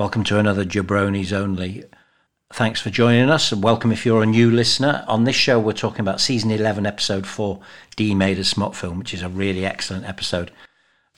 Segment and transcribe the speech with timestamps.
[0.00, 1.84] Welcome to another Jabronis Only.
[2.54, 5.04] Thanks for joining us and welcome if you're a new listener.
[5.06, 7.60] On this show, we're talking about season 11, episode 4,
[7.96, 10.52] Dee Made a Smut Film, which is a really excellent episode.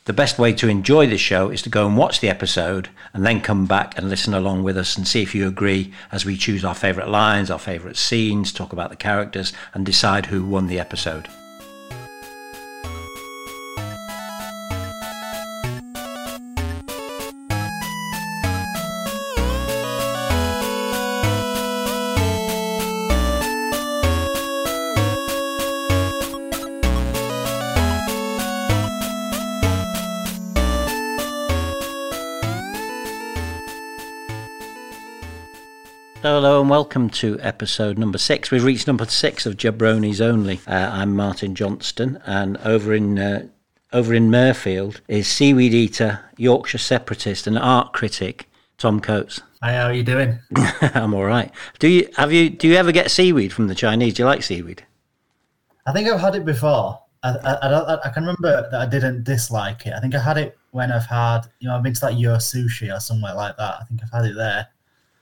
[0.07, 3.25] The best way to enjoy this show is to go and watch the episode and
[3.25, 6.37] then come back and listen along with us and see if you agree as we
[6.37, 10.67] choose our favourite lines, our favourite scenes, talk about the characters, and decide who won
[10.67, 11.29] the episode.
[36.83, 38.51] Welcome to episode number six.
[38.51, 40.59] We've reached number six of Jabronis Only.
[40.67, 43.47] Uh, I'm Martin Johnston, and over in uh,
[43.93, 49.41] over in Mirfield is seaweed eater, Yorkshire separatist, and art critic Tom Coates.
[49.63, 50.41] Hi, how are you doing?
[50.81, 51.53] I'm all right.
[51.79, 54.15] Do you have you do you ever get seaweed from the Chinese?
[54.15, 54.85] Do you like seaweed?
[55.87, 56.99] I think I've had it before.
[57.23, 59.93] I, I, I, I can remember that I didn't dislike it.
[59.97, 62.35] I think I had it when I've had, you know, I've been to like Yo
[62.39, 63.77] Sushi or somewhere like that.
[63.81, 64.67] I think I've had it there.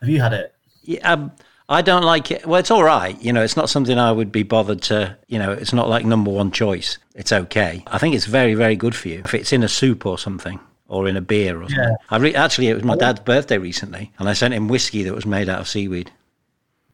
[0.01, 0.55] Have you had it?
[0.83, 1.33] Yeah, um,
[1.71, 2.45] I don't like it.
[2.45, 3.21] Well, it's all right.
[3.23, 6.05] You know, it's not something I would be bothered to, you know, it's not like
[6.05, 6.99] number one choice.
[7.15, 7.85] It's okay.
[7.87, 9.23] I think it's very, very good for you.
[9.25, 11.79] If it's in a soup or something or in a beer or something.
[11.79, 11.95] Yeah.
[12.11, 15.15] I re- actually, it was my dad's birthday recently and I sent him whiskey that
[15.15, 16.11] was made out of seaweed.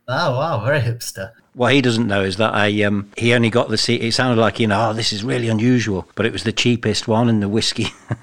[0.08, 1.32] Oh, wow, very hipster.
[1.54, 4.02] What he doesn't know is that I um, he only got the seat.
[4.02, 7.08] It sounded like you know, oh, this is really unusual, but it was the cheapest
[7.08, 7.86] one in the whiskey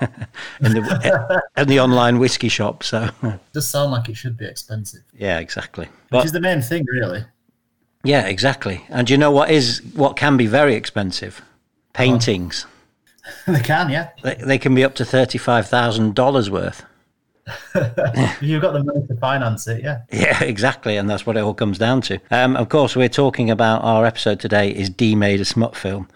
[0.62, 2.84] in the in the online whiskey shop.
[2.84, 3.09] So
[3.53, 5.86] does sound like it should be expensive, yeah, exactly.
[5.86, 7.25] which But is the main thing, really.
[8.03, 8.86] yeah, exactly.
[8.90, 11.42] And you know what is what can be very expensive?
[11.94, 12.66] Paintings.
[13.47, 14.09] they can, yeah.
[14.22, 16.86] They, they can be up to thirty five thousand dollars worth.
[18.41, 20.02] You've got the money to finance it, yeah.
[20.11, 22.19] Yeah, exactly, and that's what it all comes down to.
[22.31, 26.08] Um, of course, we're talking about our episode today is D made a smut film,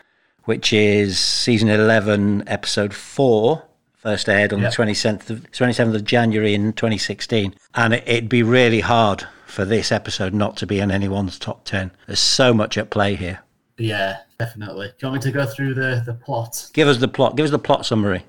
[0.45, 3.63] which is season eleven, episode four.
[3.95, 4.69] First aired on Yeah.
[4.69, 9.27] the twenty seventh of, 27th of January in 2016, and it, it'd be really hard
[9.45, 11.89] for this episode not to be in anyone's top 10.
[12.05, 13.39] There's so much at play here.
[13.77, 14.87] Yeah, definitely.
[14.89, 16.69] Do you want me to go through the, the plot?
[16.73, 17.35] Give us the plot.
[17.35, 18.23] Give us the plot summary.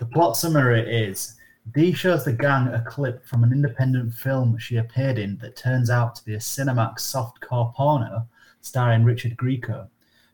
[0.00, 1.35] The plot summary is
[1.72, 5.90] Dee shows the gang a clip from an independent film she appeared in that turns
[5.90, 8.28] out to be a Cinemax softcore porno
[8.60, 9.88] starring Richard Grieco.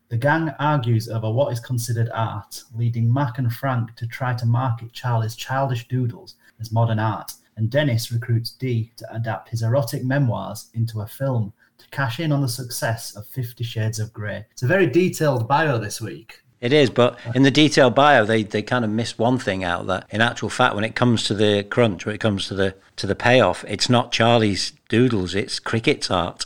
[0.09, 4.45] The gang argues over what is considered art, leading Mac and Frank to try to
[4.45, 10.03] market Charlie's childish doodles as modern art, and Dennis recruits Dee to adapt his erotic
[10.03, 14.45] memoirs into a film to cash in on the success of Fifty Shades of Grey.
[14.51, 16.42] It's a very detailed bio this week.
[16.63, 19.85] It is, but in the detailed bio, they, they kind of miss one thing out
[19.87, 22.73] that in actual fact, when it comes to the crunch, when it comes to the
[22.95, 26.45] to the payoff, it's not Charlie's doodles, it's cricket's art.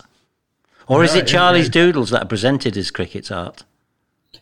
[0.87, 1.71] Or is No, it Charlie's yeah.
[1.71, 3.63] doodles that are presented as cricket's art?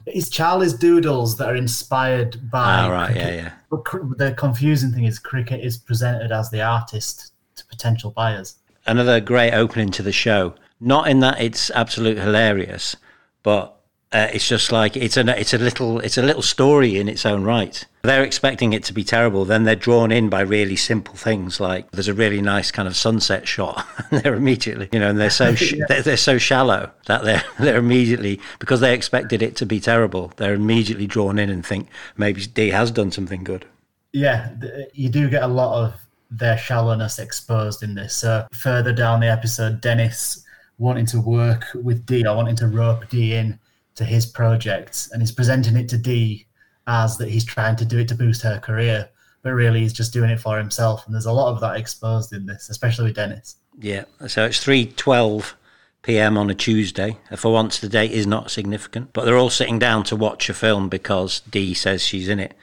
[0.06, 2.64] It's Charlie's doodles that are inspired by.
[2.64, 3.44] Ah, right, yeah, cricket.
[3.44, 3.52] yeah.
[3.69, 8.56] But cr- the confusing thing is, cricket is presented as the artist to potential buyers.
[8.85, 10.56] Another great opening to the show.
[10.80, 12.96] Not in that it's absolute hilarious,
[13.44, 13.75] but
[14.11, 17.25] uh, it's just like it's a it's a little it's a little story in its
[17.25, 17.85] own right.
[18.03, 21.89] They're expecting it to be terrible, then they're drawn in by really simple things like
[21.91, 25.29] there's a really nice kind of sunset shot, and they're immediately you know, and they're
[25.29, 29.66] so sh- they're, they're so shallow that they're they're immediately because they expected it to
[29.66, 33.66] be terrible, they're immediately drawn in and think maybe Dee has done something good.
[34.13, 34.51] Yeah,
[34.93, 35.93] you do get a lot of
[36.31, 38.16] their shallowness exposed in this.
[38.16, 40.45] So further down the episode, Dennis
[40.77, 43.59] wanting to work with Dee or wanting to rope Dee in
[43.95, 46.47] to his project, and he's presenting it to Dee
[46.88, 49.09] as that he's trying to do it to boost her career,
[49.41, 51.06] but really he's just doing it for himself.
[51.06, 53.55] And there's a lot of that exposed in this, especially with Dennis.
[53.79, 55.55] Yeah, so it's three twelve
[56.03, 56.38] p.m.
[56.38, 57.17] on a Tuesday.
[57.31, 60.50] Uh, for once, the date is not significant, but they're all sitting down to watch
[60.50, 62.55] a film because Dee says she's in it.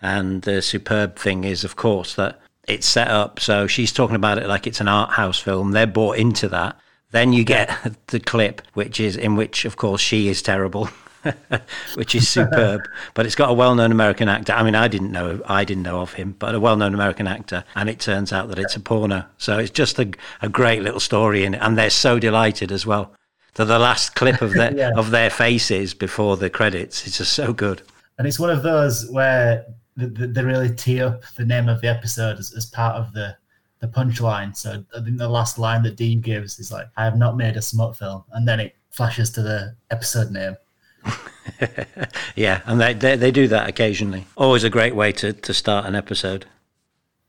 [0.00, 4.36] And the superb thing is, of course, that it's set up so she's talking about
[4.38, 5.72] it like it's an art house film.
[5.72, 6.78] They're bought into that.
[7.10, 7.70] Then you get
[8.08, 10.88] the clip, which is in which, of course, she is terrible.
[11.94, 12.82] which is superb,
[13.14, 14.52] but it's got a well-known American actor.
[14.52, 17.64] I mean, I didn't know, I didn't know of him, but a well-known American actor,
[17.74, 19.24] and it turns out that it's a porno.
[19.36, 20.10] So it's just a,
[20.40, 23.12] a great little story in it, and they're so delighted as well.
[23.56, 24.92] So the last clip of their Yeah.
[24.96, 27.82] of their faces before the credits is just so good.
[28.16, 29.64] And it's one of those where
[29.98, 33.12] th- th- they really tee up the name of the episode as, as part of
[33.12, 33.36] the,
[33.80, 34.56] the punchline.
[34.56, 37.56] So I think the last line that Dean gives is like, I have not made
[37.56, 38.24] a smut film.
[38.32, 40.56] And then it flashes to the episode name.
[42.38, 44.24] Yeah, and they, they they do that occasionally.
[44.36, 46.46] Always a great way to, to start an episode.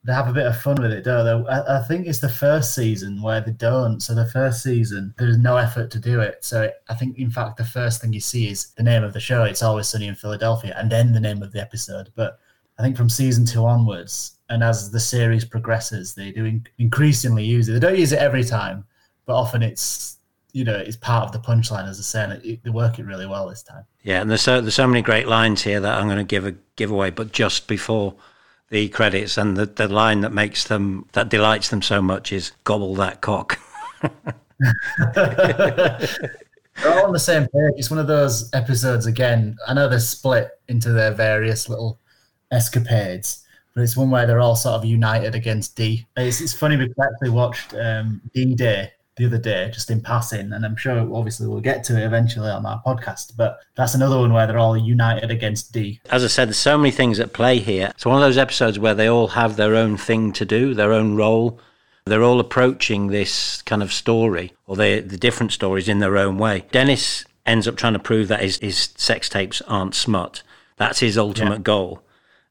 [0.04, 1.50] they have a bit of fun with it, don't they?
[1.50, 4.02] I, I, think it's the first season where they don't.
[4.02, 6.46] So the first season, there's no effort to do it.
[6.46, 9.20] So I think, in fact, the first thing you see is the name of the
[9.20, 9.46] show.
[9.46, 12.12] It's always sunny in Philadelphia, and then the name of the episode.
[12.16, 12.38] But
[12.78, 17.44] I think from season two onwards, and as the series progresses, they do in- increasingly
[17.46, 17.74] use it.
[17.74, 18.86] They don't use it every time,
[19.26, 20.18] but often it's
[20.52, 23.06] you know it's part of the punchline as I say, and it, they work it
[23.06, 23.86] really well this time.
[24.04, 26.46] Yeah, and there's so there's so many great lines here that I'm going to give
[26.46, 28.16] a giveaway, but just before
[28.70, 32.52] the credits and the, the line that makes them that delights them so much is
[32.64, 33.60] gobble that cock.
[36.82, 37.74] They're all on the same page.
[37.78, 39.58] It's one of those episodes again.
[39.68, 42.00] I know they're split into their various little
[42.52, 46.08] escapades, but it's one where they're all sort of united against Dee.
[46.18, 50.02] It's, it's funny because I actually watched um, D Day the other day, just in
[50.02, 53.34] passing, and I'm sure obviously we'll get to it eventually on our podcast.
[53.36, 56.00] But that's another one where they're all united against Dee.
[56.10, 57.92] As I said, there's so many things at play here.
[57.94, 60.94] It's one of those episodes where they all have their own thing to do, their
[60.94, 61.60] own role.
[62.06, 66.38] They're all approaching this kind of story, or they, the different stories in their own
[66.38, 66.66] way.
[66.72, 70.44] Dennis ends up trying to prove that his, his sex tapes aren't smut.
[70.78, 71.64] That's his ultimate yeah.
[71.64, 72.04] goal.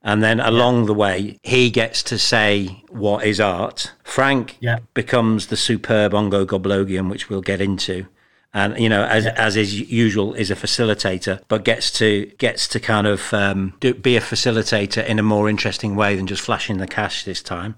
[0.02, 0.86] And then along yeah.
[0.86, 3.92] the way, he gets to say what is art.
[4.04, 4.78] Frank yeah.
[4.94, 8.06] becomes the superb Ongo Gablogian, which we'll get into.
[8.54, 9.34] And you know, as yeah.
[9.36, 13.92] as is usual, is a facilitator, but gets to gets to kind of um, do,
[13.92, 17.76] be a facilitator in a more interesting way than just flashing the cash this time.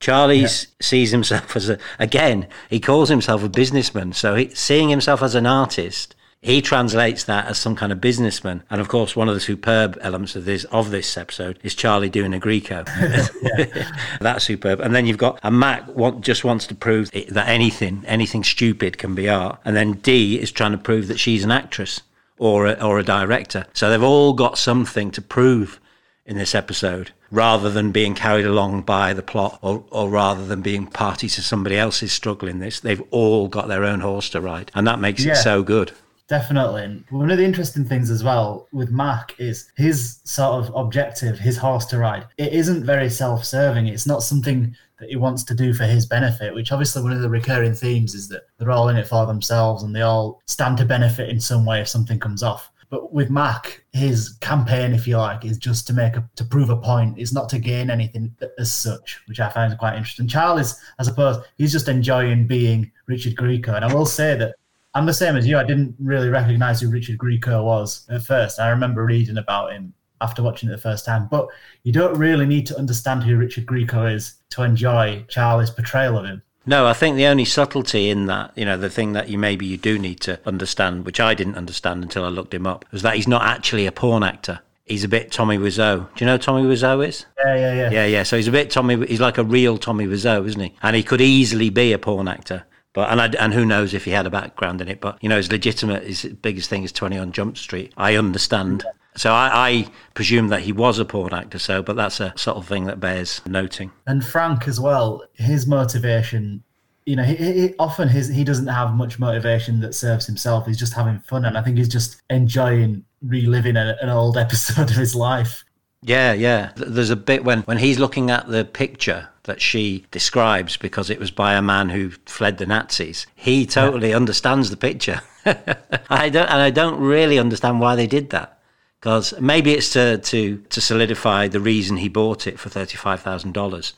[0.00, 0.48] Charlie yeah.
[0.80, 2.46] sees himself as a again.
[2.70, 7.46] He calls himself a businessman, so he, seeing himself as an artist he translates that
[7.46, 8.62] as some kind of businessman.
[8.70, 12.08] And of course, one of the superb elements of this of this episode is Charlie
[12.08, 12.86] doing a Grieco.
[14.20, 14.80] That's superb.
[14.80, 18.98] And then you've got a Mac want, just wants to prove that anything, anything stupid
[18.98, 19.58] can be art.
[19.64, 22.02] And then Dee is trying to prove that she's an actress
[22.38, 23.66] or a, or a director.
[23.72, 25.80] So they've all got something to prove
[26.24, 30.62] in this episode rather than being carried along by the plot or, or rather than
[30.62, 32.78] being party to somebody else's struggle in this.
[32.78, 34.70] They've all got their own horse to ride.
[34.74, 35.32] And that makes yeah.
[35.32, 35.92] it so good.
[36.28, 37.02] Definitely.
[37.08, 41.56] One of the interesting things as well with Mac is his sort of objective, his
[41.56, 42.26] horse to ride.
[42.36, 43.86] It isn't very self serving.
[43.86, 47.22] It's not something that he wants to do for his benefit, which obviously one of
[47.22, 50.76] the recurring themes is that they're all in it for themselves and they all stand
[50.78, 52.70] to benefit in some way if something comes off.
[52.90, 56.70] But with Mac, his campaign, if you like, is just to make a, to prove
[56.70, 57.18] a point.
[57.18, 60.26] It's not to gain anything as such, which I find quite interesting.
[60.26, 63.76] Charles, I suppose, he's just enjoying being Richard Grieco.
[63.76, 64.56] And I will say that
[64.94, 65.58] I'm the same as you.
[65.58, 68.58] I didn't really recognize who Richard Grieco was at first.
[68.58, 71.28] I remember reading about him after watching it the first time.
[71.30, 71.48] But
[71.84, 76.24] you don't really need to understand who Richard Grieco is to enjoy Charlie's portrayal of
[76.24, 76.42] him.
[76.66, 79.64] No, I think the only subtlety in that, you know, the thing that you maybe
[79.64, 83.02] you do need to understand, which I didn't understand until I looked him up, was
[83.02, 84.60] that he's not actually a porn actor.
[84.84, 86.14] He's a bit Tommy Wiseau.
[86.14, 87.26] Do you know Tommy Wiseau is?
[87.38, 87.90] Yeah, yeah, yeah.
[87.90, 88.22] Yeah, yeah.
[88.22, 89.06] So he's a bit Tommy.
[89.06, 90.74] He's like a real Tommy Wiseau, isn't he?
[90.82, 92.64] And he could easily be a porn actor.
[92.92, 95.00] But and I, and who knows if he had a background in it?
[95.00, 97.92] But you know, as legitimate his biggest thing is Twenty-One Jump Street.
[97.96, 98.84] I understand.
[99.16, 101.58] So I, I, presume that he was a porn actor.
[101.58, 103.90] So, but that's a sort of thing that bears noting.
[104.06, 105.24] And Frank as well.
[105.34, 106.62] His motivation
[107.08, 110.66] you know, he, he, often his he doesn't have much motivation that serves himself.
[110.66, 114.90] He's just having fun, and I think he's just enjoying reliving a, an old episode
[114.90, 115.64] of his life.
[116.02, 116.72] Yeah, yeah.
[116.76, 121.18] There's a bit when when he's looking at the picture that she describes because it
[121.18, 123.26] was by a man who fled the Nazis.
[123.34, 124.16] He totally yeah.
[124.16, 125.22] understands the picture.
[125.44, 128.60] I don't, and I don't really understand why they did that.
[129.00, 133.92] Because maybe it's to, to, to solidify the reason he bought it for $35,000.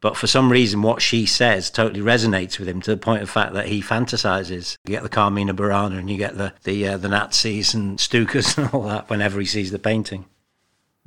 [0.00, 3.30] But for some reason, what she says totally resonates with him to the point of
[3.30, 4.76] fact that he fantasizes.
[4.84, 8.56] You get the Carmina Burana and you get the the, uh, the Nazis and Stukas
[8.58, 10.26] and all that whenever he sees the painting.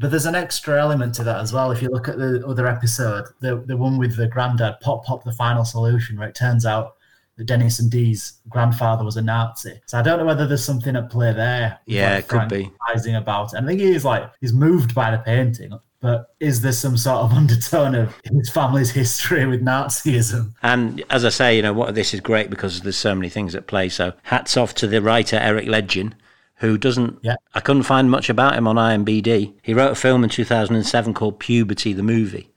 [0.02, 1.72] But there's an extra element to that as well.
[1.72, 5.24] If you look at the other episode, the the one with the granddad, Pop Pop,
[5.24, 6.96] the final solution, where it turns out
[7.38, 9.80] that Dennis and Dee's grandfather was a Nazi.
[9.86, 11.80] So I don't know whether there's something at play there.
[11.86, 12.72] Yeah, like it could be.
[13.16, 13.58] About it.
[13.58, 17.20] And I think he's like he's moved by the painting, but is there some sort
[17.20, 20.54] of undertone of his family's history with Nazism?
[20.64, 23.54] And as I say, you know, what this is great because there's so many things
[23.54, 23.88] at play.
[23.90, 26.14] So hats off to the writer Eric Ledgen
[26.62, 27.18] who doesn't.
[27.24, 27.36] Yeah.
[27.54, 29.54] I couldn't find much about him on IMBD.
[29.64, 32.50] He wrote a film in 2007 called Puberty the Movie.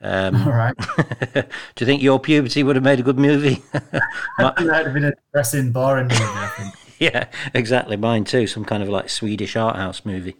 [0.00, 0.74] Um, All right.
[1.34, 1.44] do
[1.78, 3.62] you think your puberty would have made a good movie?
[3.72, 6.74] that would have been a depressing, boring movie, I think.
[6.98, 7.96] yeah, exactly.
[7.96, 8.48] Mine too.
[8.48, 10.36] Some kind of like Swedish art house movie.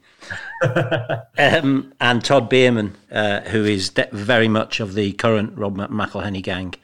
[1.39, 6.43] um, and Todd Biermann, uh, who is de- very much of the current Rob McElhenney
[6.43, 6.75] gang,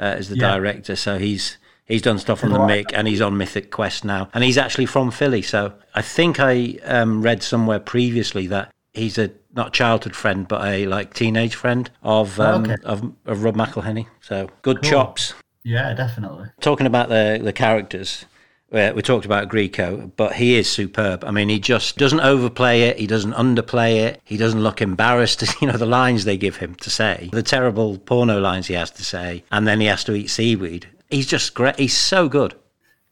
[0.00, 0.56] uh, is the yeah.
[0.56, 0.96] director.
[0.96, 4.28] So he's He's done stuff on the Mick and he's on Mythic Quest now.
[4.32, 5.42] And he's actually from Philly.
[5.42, 10.64] So I think I um, read somewhere previously that he's a not childhood friend, but
[10.64, 12.76] a like teenage friend of um, okay.
[12.84, 14.06] of, of Rob McElhenney.
[14.20, 14.90] So good Cool.
[14.90, 15.34] chops.
[15.64, 16.48] Yeah, definitely.
[16.60, 18.24] Talking about the the characters,
[18.72, 21.24] uh, we talked about Grieco, but he is superb.
[21.24, 22.98] I mean, he just doesn't overplay it.
[22.98, 24.20] He doesn't underplay it.
[24.24, 25.42] He doesn't look embarrassed.
[25.60, 28.90] You know, the lines they give him to say, the terrible porno lines he has
[28.92, 30.88] to say, and then he has to eat seaweed.
[31.12, 31.78] He's just great.
[31.78, 32.54] He's so good.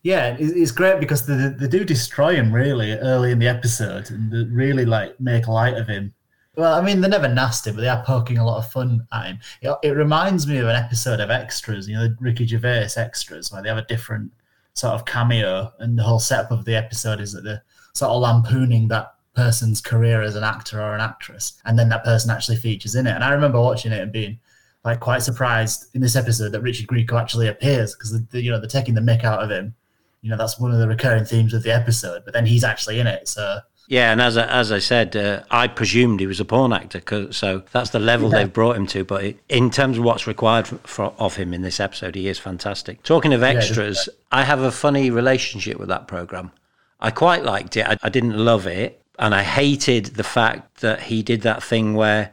[0.03, 4.11] Yeah, it- it's great because they, they do destroy him really early in the episode
[4.11, 6.15] and really like make light of him.
[6.57, 9.27] Well, I mean, they're never nasty, but they are poking a lot of fun at
[9.27, 9.39] him.
[9.63, 13.53] It, it reminds me of an episode of Extras, you know, the Ricky Gervais Extras,
[13.53, 14.33] where they have a different
[14.75, 17.63] sort of cameo, and the whole setup of the episode is that they're
[17.95, 22.05] sort of lampooning that person's career as an actor or an actress, and then that
[22.05, 23.13] person actually features in it.
[23.15, 24.39] And I remember watching it and being
[24.85, 28.69] like quite surprised in this episode that Richard Grieco actually appears because you know they're
[28.69, 29.75] taking the mick out of him.
[30.23, 32.99] You know that's one of the recurring themes of the episode, but then he's actually
[33.01, 33.29] in it.
[33.29, 36.73] So Yeah, and as I, as I said, uh, I presumed he was a porn
[36.73, 39.03] actor, 'cause- so that's the level they've brought him to.
[39.05, 42.39] But in terms of what's required for, for, of him in this episode, he is
[42.39, 43.03] fantastic.
[43.03, 46.53] Talking of extras, I have a funny relationship with that program.
[47.01, 47.87] I quite liked it.
[47.87, 51.95] I, I didn't love it, and I hated the fact that he did that thing
[51.95, 52.31] where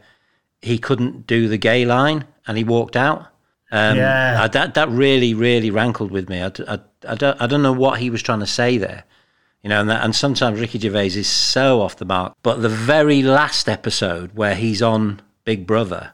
[0.61, 3.27] he couldn't do the gay line and he walked out.
[3.71, 4.41] Um, Yeah.
[4.43, 6.41] I- that that really really rankled with me.
[6.41, 9.03] I, I, I don't I don't know what he was trying to say there.
[9.63, 12.35] You know, and, that, and sometimes Ricky Gervais is so off the mark.
[12.43, 16.11] But the very last episode where he's on Big Brother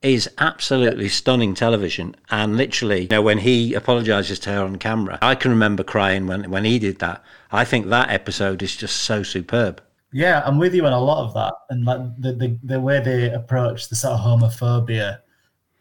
[0.00, 2.14] is absolutely stunning television.
[2.30, 6.28] And literally, you know, when he apologizes to her on camera, I can remember crying
[6.28, 7.24] when, when he did that.
[7.50, 9.82] I think that episode is just so superb.
[10.12, 13.00] yeah, I'm with you on a lot of that, and like the the, the way
[13.00, 15.18] they approach the sort of homophobia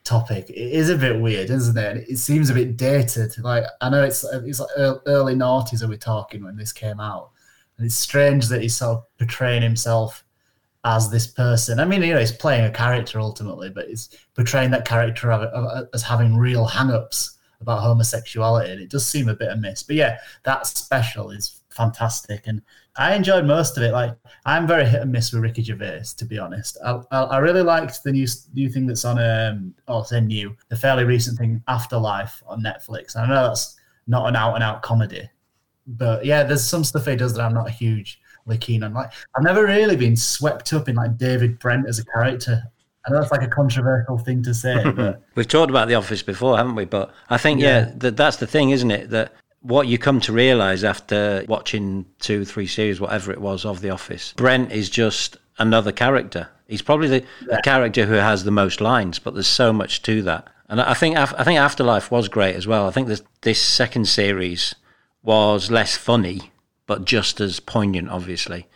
[0.07, 2.09] topic it is a bit weird, isn't it?
[2.09, 3.37] It seems a bit dated.
[3.39, 6.99] Like I know it's it's like ear- early noughties are we talking when this came
[6.99, 7.31] out,
[7.77, 10.23] and it's strange that he's sort of portraying himself
[10.85, 11.79] as this person.
[11.79, 15.31] I mean, you know, he's playing a character ultimately, but he's portraying that character
[15.93, 19.83] as having real hang-ups about homosexuality, and it does seem a bit amiss.
[19.83, 22.61] But yeah, that special is fantastic, and
[22.97, 23.91] I enjoyed most of it.
[23.91, 26.77] Like I'm very hit and miss with Ricky Gervais, to be honest.
[26.83, 30.55] I, I, I really liked the new new thing that's on um, oh, say new,
[30.69, 33.15] the fairly recent thing, Afterlife on Netflix.
[33.15, 33.75] And I know that's
[34.07, 35.29] not an out and out comedy,
[35.85, 38.93] but yeah, there's some stuff he does that I'm not hugely keen on.
[38.93, 42.63] Like I've never really been swept up in like David Brent as a character.
[43.05, 46.21] I know that's like a controversial thing to say, but We've talked about The Office
[46.23, 46.83] before, haven't we?
[46.85, 47.91] But I think, yeah, Yeah.
[47.97, 49.11] that, that's the thing, isn't it?
[49.11, 49.33] That
[49.67, 53.89] what you come to realize after watching two, three series, whatever it was, of The
[53.89, 56.49] Office, Brent is just another character.
[56.67, 60.21] He's probably the, the character who has the most lines, but there's so much to
[60.23, 60.47] that.
[60.69, 62.87] And I think I think Afterlife was great as well.
[62.87, 64.75] I think this this second series
[65.23, 66.51] was less funny,
[66.85, 68.67] but just as poignant, obviously.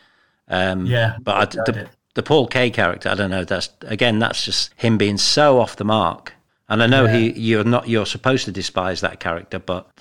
[0.48, 1.15] Um, yeah.
[1.21, 3.43] but I, the, the Paul K character, I don't know.
[3.43, 6.33] That's again, that's just him being so off the mark.
[6.72, 9.92] And I know he, you're not, you're supposed to despise that character, but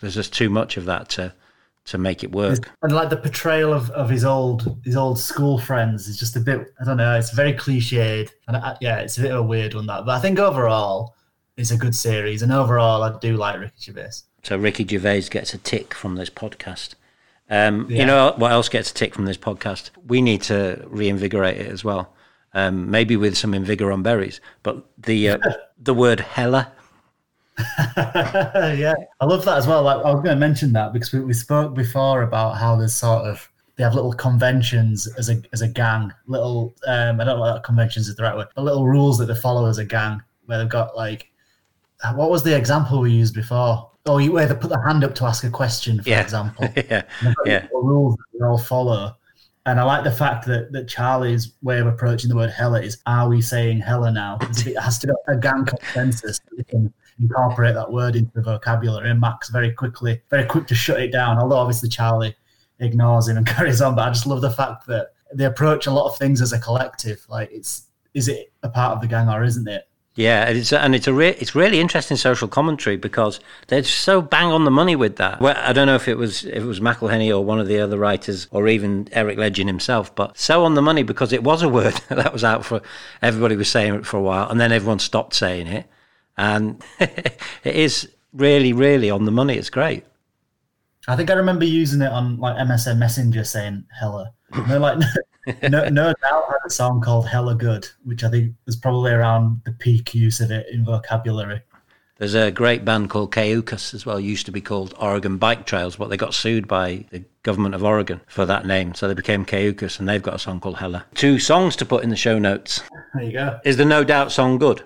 [0.00, 1.32] there's just too much of that to,
[1.86, 2.70] to make it work.
[2.82, 6.40] and like the portrayal of, of his old his old school friends is just a
[6.40, 9.42] bit I don't know it's very cliched and I, yeah it's a bit of a
[9.42, 11.16] weird one that but I think overall
[11.56, 14.10] it's a good series and overall I do like Ricky Gervais
[14.44, 16.94] So Ricky Gervais gets a tick from this podcast.
[17.48, 18.00] Um, Yeah.
[18.00, 19.90] You know what else gets a tick from this podcast?
[20.06, 22.12] We need to reinvigorate it as well.
[22.52, 25.38] Um, maybe with some Invigorant berries, but the uh,
[25.82, 26.72] the word hella.
[27.96, 31.20] yeah I love that as well like I was going to mention that because we,
[31.20, 35.60] we spoke before about how there's sort of they have little conventions as a as
[35.60, 38.86] a gang little um I don't know what conventions is the right word but little
[38.86, 41.30] rules that they follow as a gang where they've got like
[42.14, 45.14] what was the example we used before oh you where they put the hand up
[45.16, 46.22] to ask a question for Yeah.
[46.22, 47.02] example yeah,
[47.44, 47.66] Yeah.
[47.74, 49.16] rules that they all follow.
[49.66, 52.98] And I like the fact that, that Charlie's way of approaching the word hella is,
[53.06, 54.38] are we saying hella now?
[54.40, 56.38] It has to be a gang consensus.
[56.38, 59.10] that they can incorporate that word into the vocabulary.
[59.10, 61.38] And Max very quickly, very quick to shut it down.
[61.38, 62.34] Although obviously Charlie
[62.78, 63.94] ignores him and carries on.
[63.94, 66.58] But I just love the fact that they approach a lot of things as a
[66.58, 67.24] collective.
[67.28, 69.86] Like it's, is it a part of the gang or isn't it?
[70.16, 73.38] Yeah, and it's and it's a re- it's really interesting social commentary because
[73.68, 75.40] they're so bang on the money with that.
[75.40, 77.78] Well, I don't know if it was if it was McElhenney or one of the
[77.78, 81.62] other writers or even Eric Legend himself, but so on the money because it was
[81.62, 82.82] a word that was out for
[83.22, 85.86] everybody was saying it for a while, and then everyone stopped saying it,
[86.36, 89.54] and it is really really on the money.
[89.54, 90.04] It's great.
[91.06, 94.32] I think I remember using it on like MSN Messenger saying hella.
[94.68, 94.98] They're like,
[95.62, 100.14] no, no doubt song called Hella Good, which I think was probably around the peak
[100.14, 101.62] use of it in vocabulary.
[102.18, 105.96] There's a great band called Cayucas as well, used to be called Oregon Bike Trails,
[105.96, 108.94] but they got sued by the government of Oregon for that name.
[108.94, 111.06] So they became Cayucas and they've got a song called Hella.
[111.14, 112.82] Two songs to put in the show notes.
[113.14, 113.58] There you go.
[113.64, 114.82] Is the No Doubt song good?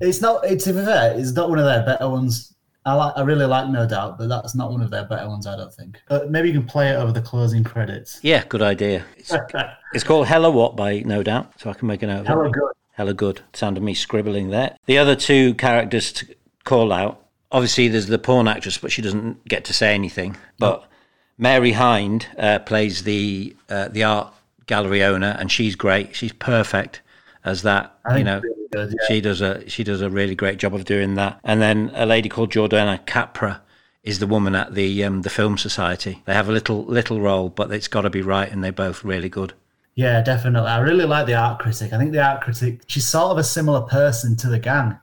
[0.00, 0.42] It's not.
[0.42, 2.53] To be fair, it's not one of their better ones.
[2.86, 3.14] I like.
[3.16, 5.46] I really like No Doubt, but that's not one of their better ones.
[5.46, 6.00] I don't think.
[6.08, 8.20] But maybe you can play it over the closing credits.
[8.22, 9.04] Yeah, good idea.
[9.16, 9.32] It's,
[9.94, 12.28] it's called Hella What by No Doubt, so I can make a note of it.
[12.28, 12.72] Hella good.
[12.92, 13.40] Hella good.
[13.54, 14.76] Sound of me scribbling there.
[14.86, 17.20] The other two characters to call out.
[17.50, 20.36] Obviously, there's the porn actress, but she doesn't get to say anything.
[20.58, 20.86] But
[21.38, 24.32] Mary Hind uh, plays the uh, the art
[24.66, 26.14] gallery owner, and she's great.
[26.14, 27.00] She's perfect
[27.44, 27.98] as that.
[28.04, 28.86] I you know, really Yeah.
[29.08, 31.40] she does a she does a really great job of doing that.
[31.44, 33.62] And then a lady called Jordana Capra
[34.02, 36.22] is the woman at the um, the film society.
[36.26, 39.04] They have a little little role, but it's got to be right, and they're both
[39.04, 39.54] really good.
[39.96, 40.68] Yeah, definitely.
[40.68, 41.92] I really like the art critic.
[41.92, 44.98] I think the art critic, she's sort of a similar person to the gang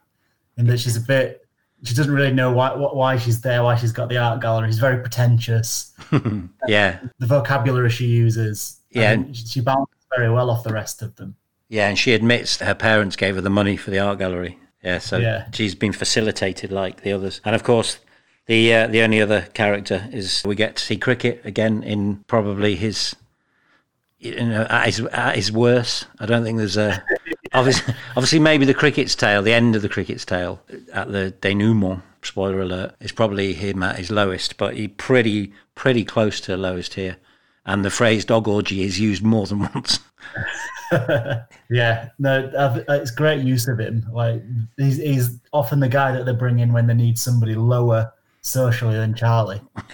[0.57, 1.47] in that she's a bit,
[1.83, 4.67] she doesn't really know why why she's there, why she's got the art gallery.
[4.67, 5.93] She's very pretentious.
[6.67, 9.23] Yeah, The vocabulary she uses, Yeah.
[9.33, 11.35] she bounces very well off the rest of them.
[11.71, 14.59] Yeah, and she admits her parents gave her the money for the art gallery.
[14.83, 15.45] Yeah, so Yeah.
[15.53, 17.39] she's been facilitated like the others.
[17.45, 17.99] And of course,
[18.47, 22.75] the uh, the only other character is we get to see cricket again in probably
[22.75, 23.15] his.
[24.19, 26.05] You know, at his, at his worst.
[26.19, 27.03] I don't think there's a
[27.53, 30.61] obviously, obviously maybe the cricket's tale, the end of the cricket's tale
[30.93, 32.01] at the denouement.
[32.21, 32.95] Spoiler alert!
[32.99, 37.17] is probably him at his lowest, but he pretty pretty close to lowest here.
[37.65, 39.99] And the phrase "dog orgy" is used more than once.
[41.69, 44.05] Yeah, no, I've- uh, it's great use of him.
[44.11, 44.43] Like
[44.77, 48.95] he's he's often the guy that they bring in when they need somebody lower socially
[48.95, 49.61] than Charlie.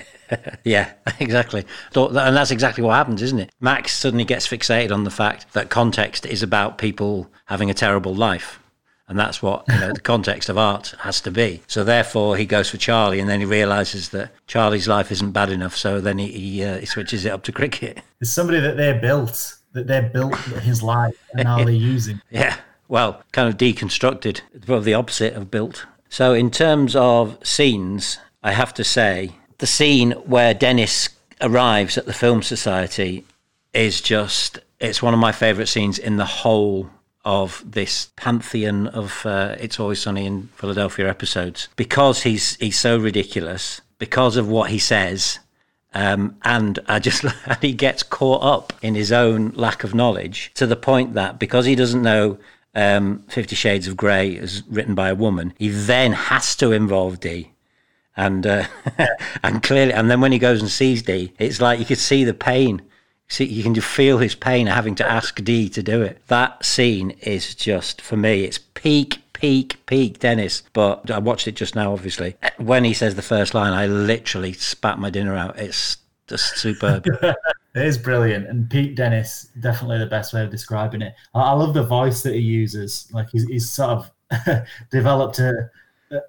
[0.65, 1.65] Yeah, exactly.
[1.95, 3.50] And that's exactly what happens, isn't it?
[3.62, 8.13] Max suddenly gets fixated on the fact that context is about people having a terrible
[8.13, 8.59] life.
[9.08, 11.62] And that's what you know, the context of art has to be.
[11.68, 15.50] So therefore, he goes for Charlie, and then he realizes that Charlie's life isn't bad
[15.50, 15.78] enough.
[15.78, 18.02] So then he he, uh, he switches it up to cricket.
[18.20, 22.22] It's somebody that they built, that they built his life, and now they use him.
[22.32, 25.86] Yeah, well, kind of deconstructed, well, the opposite of built.
[26.10, 31.10] So, in terms of scenes, I have to say the scene where Dennis
[31.41, 33.26] arrives at the Film Society
[33.74, 36.89] is just, it's one of my favourite scenes in the whole
[37.28, 42.98] of this pantheon of uh, It's Always Sunny in Philadelphia episodes because he's he's so
[42.98, 45.40] ridiculous because of what he says
[45.94, 50.52] um, and I just and he gets caught up in his own lack of knowledge
[50.54, 52.38] to the point that because he doesn't know
[52.74, 57.20] um, Fifty Shades of Grey is written by a woman, he then has to involve
[57.20, 57.52] Dee
[58.16, 58.68] And uh,
[59.44, 62.24] and clearly, and then when he goes and sees Dee, it's like you could see
[62.24, 62.84] the pain.
[63.30, 66.22] See, you can just feel his pain having to ask Dee to do it.
[66.28, 68.46] That scene is just for me.
[68.46, 70.63] It's peak, peak, peak Dennis.
[70.74, 72.36] But I watched it just now, obviously.
[72.58, 75.60] When he says the first line, I literally spat my dinner out.
[75.60, 77.06] It's just superb.
[77.78, 81.13] It is brilliant, and Pete Dennis definitely the best way of describing it.
[81.36, 83.08] I, I love the voice that he uses.
[83.13, 84.12] Like he's, he's sort of
[84.92, 85.70] developed a,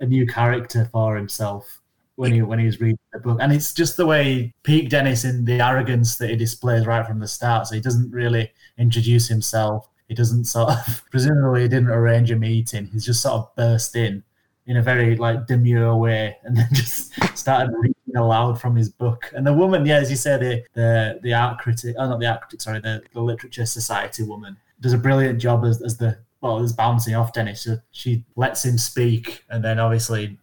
[0.00, 1.80] a new character for himself
[2.18, 5.24] when he when he was reading the book, and it's just the way Pete Dennis
[5.24, 7.68] in the arrogance that he displays right from the start.
[7.68, 9.88] So he doesn't really introduce himself.
[10.08, 12.86] He doesn't sort of presumably he didn't arrange a meeting.
[12.86, 14.24] He's just sort of burst in
[14.66, 19.30] in a very like demure way, and then just started reading aloud from his book.
[19.36, 22.26] And the woman, yeah, as you say, the the the art critic, oh not the
[22.26, 26.18] art critic, sorry, the, the literature society woman does a brilliant job as, as the
[26.40, 27.62] well as bouncing off Dennis.
[27.62, 30.36] So she lets him speak, and then obviously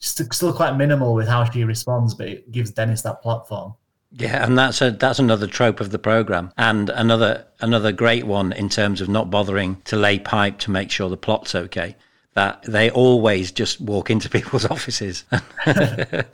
[0.00, 3.74] still quite minimal with how she responds, but it gives Dennis that platform.
[4.12, 8.52] Yeah, and that's a that's another trope of the program, and another another great one
[8.52, 11.94] in terms of not bothering to lay pipe to make sure the plot's okay.
[12.34, 15.24] That they always just walk into people's offices.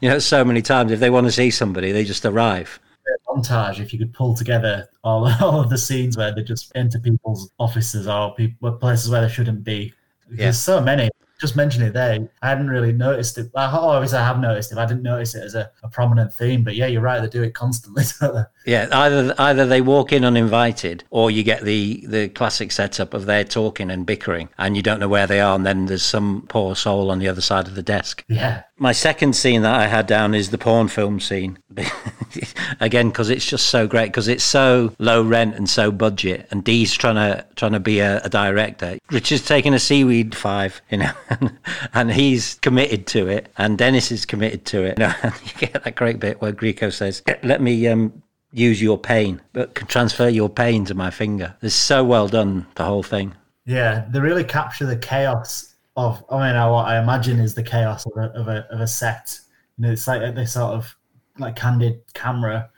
[0.01, 2.81] you know, so many times if they want to see somebody, they just arrive.
[3.29, 6.99] montage if you could pull together all, all of the scenes where they just enter
[6.99, 9.93] people's offices or people places where they shouldn't be.
[10.31, 10.45] Yeah.
[10.45, 11.11] There's so many.
[11.41, 12.29] Just mentioning it there.
[12.43, 13.51] I hadn't really noticed it.
[13.53, 14.79] Well, obviously, I have noticed it.
[14.79, 17.21] I didn't notice it as a, a prominent theme, but yeah, you're right.
[17.21, 18.05] They do it constantly.
[18.67, 23.25] Yeah, either either they walk in uninvited, or you get the the classic setup of
[23.25, 26.45] they're talking and bickering, and you don't know where they are, and then there's some
[26.49, 28.25] poor soul on the other side of the desk.
[28.27, 31.59] Yeah, My second scene that I had down is the porn film scene.
[32.81, 36.63] Again, because it's just so great, because it's so low rent and so budget, and
[36.63, 38.99] Dee's trying to trying to be a, a director.
[39.11, 41.13] Richard's taking a seaweed five, you know,
[41.95, 44.99] and he's committed to it, and Dennis is committed to it.
[45.07, 48.99] You, know, you get that great bit where Grieco says, "Let me um, use your
[48.99, 53.03] pain, but can transfer your pain to my finger." It's so well done, the whole
[53.03, 53.35] thing.
[53.65, 54.05] yeah.
[54.11, 58.07] They really capture the chaos of I mean, I, what I imagine is the chaos
[58.07, 59.39] of a, of a of a set.
[59.79, 60.97] You know, it's like this sort of
[61.39, 62.71] like candid camera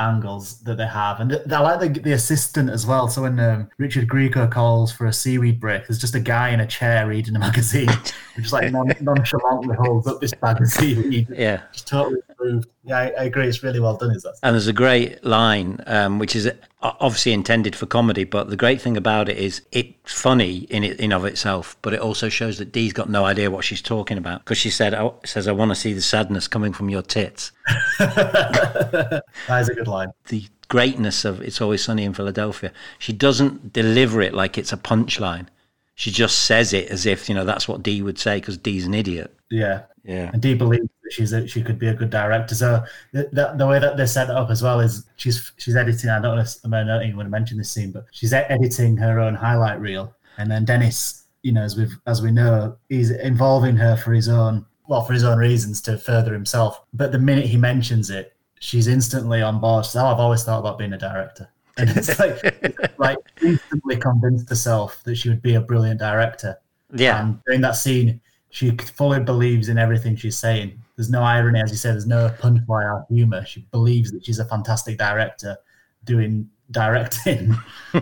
[0.00, 3.08] angles that they have, and I like the, the assistant as well.
[3.08, 6.60] So when um, Richard Grieco calls for a seaweed break, there's just a guy in
[6.60, 7.88] a chair reading a magazine,
[8.36, 11.28] just like non- nonchalantly holds up this bag of seaweed.
[11.30, 12.68] Yeah, just totally approved.
[12.84, 13.46] Yeah, I, I, agree.
[13.46, 14.12] It's really well done.
[14.12, 14.36] Is that?
[14.42, 18.80] And there's a great line, um, which is obviously intended for comedy, but the great
[18.80, 22.58] thing about it is it's funny in it in of itself, but it also shows
[22.58, 25.52] that Dee's got no idea what she's talking about because she said, oh, "says I
[25.52, 27.52] want to see the sadness coming from your tits."
[27.98, 30.12] that is a good line.
[30.28, 34.76] The greatness of "It's Always Sunny in Philadelphia." She doesn't deliver it like it's a
[34.76, 35.48] punchline.
[35.96, 38.86] She just says it as if you know that's what Dee would say because Dee's
[38.86, 39.34] an idiot.
[39.50, 40.30] Yeah, yeah.
[40.32, 42.54] And Dee believes that she's a, she could be a good director.
[42.54, 46.08] So the, the, the way that they're set up as well is she's she's editing.
[46.08, 48.96] I don't know if I don't even want to mention this scene, but she's editing
[48.96, 53.10] her own highlight reel, and then Dennis, you know, as we as we know, he's
[53.10, 56.80] involving her for his own well for his own reasons to further himself.
[56.94, 59.84] But the minute he mentions it, she's instantly on board.
[59.84, 61.50] So oh, I've always thought about being a director.
[61.78, 66.58] And it's like, it's like instantly convinced herself that she would be a brilliant director.
[66.92, 67.22] Yeah.
[67.22, 70.80] And during that scene, she fully believes in everything she's saying.
[70.96, 71.94] There's no irony, as you said.
[71.94, 73.44] There's no punchline or humor.
[73.44, 75.56] She believes that she's a fantastic director
[76.04, 77.56] doing directing.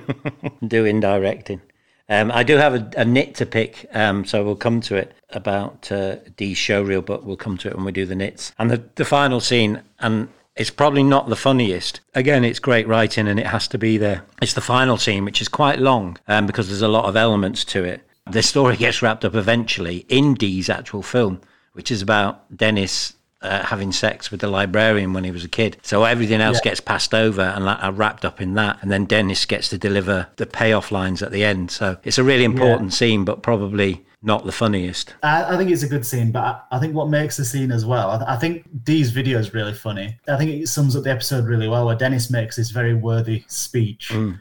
[0.67, 1.61] doing directing.
[2.09, 5.13] Um, I do have a, a nit to pick, um, so we'll come to it
[5.31, 8.53] about uh, Dee's showreel, but we'll come to it when we do the nits.
[8.59, 12.01] And the, the final scene, and it's probably not the funniest.
[12.15, 14.23] Again, it's great writing and it has to be there.
[14.41, 17.65] It's the final scene, which is quite long um, because there's a lot of elements
[17.67, 18.03] to it.
[18.29, 21.41] The story gets wrapped up eventually in Dee's actual film,
[21.73, 25.77] which is about Dennis uh, having sex with the librarian when he was a kid.
[25.83, 26.71] So everything else yeah.
[26.71, 28.79] gets passed over and wrapped up in that.
[28.83, 31.71] And then Dennis gets to deliver the payoff lines at the end.
[31.71, 32.97] So it's a really important yeah.
[32.97, 35.15] scene, but probably not the funniest.
[35.23, 37.71] I, I, think it's a good scene, but I, I, think what makes the scene
[37.71, 40.19] as well, I, I, think Dee's video is really funny.
[40.27, 43.45] I think it sums up the episode really well, where Dennis makes this very worthy
[43.47, 44.09] speech.
[44.13, 44.41] Mm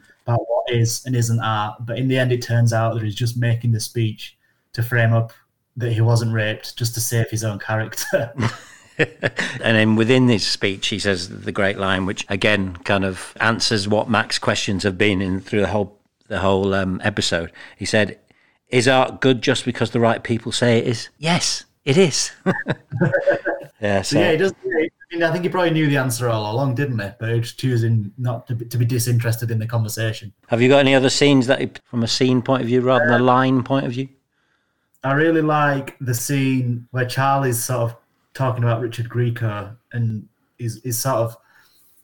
[0.67, 1.86] is and isn't art.
[1.86, 4.38] But in the end, it turns out that he's just making the speech
[4.73, 5.34] to frame up
[5.78, 8.34] that he wasn't raped just to save his own character.
[8.97, 13.88] and then within this speech, he says the great line, which again kind of answers
[13.88, 17.51] what Mac's questions have been in through the whole the whole um, episode.
[17.78, 18.17] He said,
[18.69, 22.32] "Is art good just because the right people say it is?" Yes, it is.
[23.82, 24.54] yeah, so, yeah, it does.
[25.12, 27.10] I mean, I think he probably knew the answer all along, didn't he?
[27.20, 30.34] But he was choosing not to be, to be disinterested in the conversation.
[30.48, 33.22] Have you got any other scenes that, from a scene point of view rather than
[33.22, 34.10] a uh, line point of view?
[35.04, 37.98] I really like the scene where Charlie's sort of
[38.34, 41.38] talking about Richard Grieco and he's, he's sort of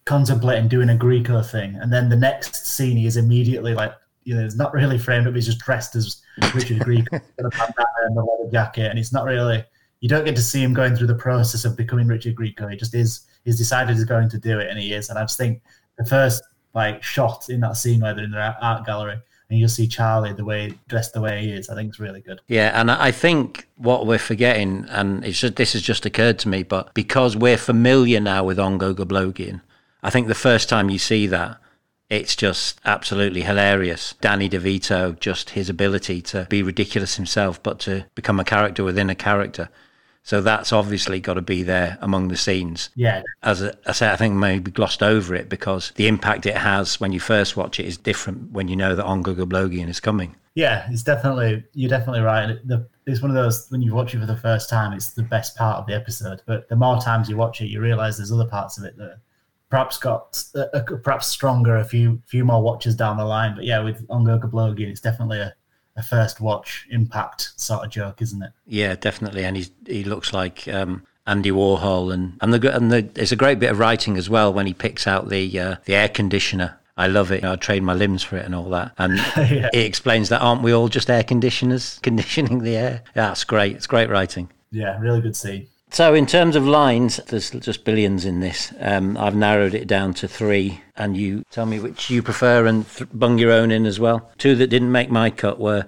[0.06, 1.76] contemplating doing a Grieco thing.
[1.82, 5.28] And then the next scene, he is immediately like, you know, it's not really framed
[5.28, 5.34] up.
[5.34, 6.22] He's just dressed as
[6.54, 8.92] Richard Grieco, got a bandana and a leather jacket.
[8.92, 9.66] And it's not really,
[10.02, 12.70] you don't get to see him going through the process of becoming Richard Grieco.
[12.70, 15.10] He just is, he's decided he's going to do it and he is.
[15.10, 15.62] And I just think
[15.98, 19.70] the first like shot in that scene where they're in the art gallery and you'll
[19.70, 21.70] see Charlie the way dressed the way he is.
[21.70, 22.42] I think it's really good.
[22.48, 26.50] Yeah, and I think what we're forgetting, and it's just, this has just occurred to
[26.50, 29.62] me, but because we're familiar now with Ongo Gablogian,
[30.02, 31.58] I think the first time you see that,
[32.10, 34.16] it's just absolutely hilarious.
[34.20, 39.10] Danny DeVito, just his ability to be ridiculous himself, but to become a character within
[39.10, 39.70] a character.
[40.24, 42.90] So that's obviously got to be there among the scenes.
[42.96, 43.24] Yeah.
[43.42, 47.12] As I say, I think maybe glossed over it because the impact it has when
[47.12, 50.36] you first watch it is different when you know that Ongo Gablogian is coming.
[50.54, 52.58] Yeah, it's definitely you're definitely right.
[53.08, 55.56] It's one of those when you watch it for the first time, it's the best
[55.56, 56.42] part of the episode.
[56.46, 59.20] But the more times you watch it, you realise there's other parts of it that
[59.70, 63.56] perhaps got uh, perhaps stronger a few few more watches down the line.
[63.56, 65.56] But yeah, with Ongo Gablogian, it's definitely a
[66.02, 68.52] a first watch impact sort of joke, isn't it?
[68.66, 69.46] Yeah, definitely.
[69.46, 73.38] And he he looks like um, Andy Warhol, and and the and the there's a
[73.38, 76.78] great bit of writing as well when he picks out the uh, the air conditioner.
[76.98, 77.44] I love it.
[77.44, 78.92] I trade my limbs for it and all that.
[78.98, 79.70] And yeah.
[79.74, 83.04] it explains that aren't we all just air conditioners conditioning the air?
[83.16, 83.76] Yeah, it's great.
[83.76, 84.50] It's great writing.
[84.72, 85.68] Yeah, really good scene.
[85.94, 88.74] So, in terms of lines, there's just billions in this.
[88.80, 92.88] Um, I've narrowed it down to three, and you tell me which you prefer and
[92.90, 94.32] th- bung your own in as well.
[94.38, 95.86] Two that didn't make my cut were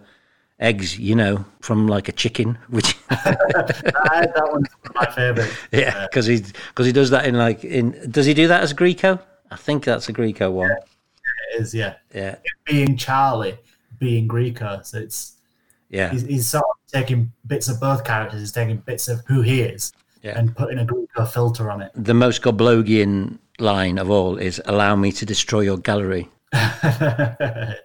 [0.60, 5.50] eggs, you know, from like a chicken, which that one's my favorite.
[5.72, 8.12] Yeah, because he because he does that in like in.
[8.12, 9.22] Does he do that as Grieco?
[9.52, 10.68] I think that's a Grieco one.
[10.70, 10.76] Yeah,
[11.58, 11.74] it is.
[11.74, 11.96] Yeah.
[12.14, 12.36] Yeah.
[12.66, 13.58] Being Charlie,
[14.00, 15.38] being Grieco, so it's
[15.94, 16.10] yeah.
[16.10, 18.40] He's, he's sort of taking bits of both characters.
[18.40, 20.38] He's taking bits of who he is yeah.
[20.38, 21.92] and putting a Grieco filter on it.
[21.96, 26.30] The most Gablogian line of all is "Allow me to destroy your gallery."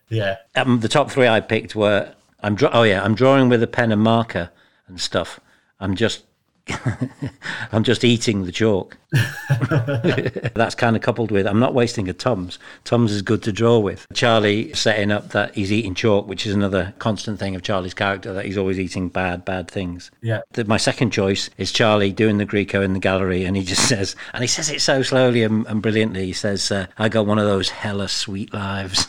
[0.09, 0.37] yeah.
[0.57, 3.93] Um, the top three I picked were I'm oh yeah, I'm drawing with a pen
[3.93, 4.51] and marker
[4.87, 5.39] and stuff.
[5.79, 6.25] I'm just
[7.73, 8.97] I'm just eating the chalk.
[10.55, 12.59] That's kind of coupled with I'm not wasting a Tums.
[12.85, 14.07] Tums is good to draw with.
[14.13, 18.33] Charlie setting up that he's eating chalk, which is another constant thing of Charlie's character
[18.33, 20.11] that he's always eating bad, bad things.
[20.23, 20.41] Yeah.
[20.53, 23.89] The, my second choice is Charlie doing the Grieco in the gallery, and he just
[23.89, 26.27] says, and he says it so slowly and, and brilliantly.
[26.27, 29.09] He says, uh, "I got one of those hella sweet lives."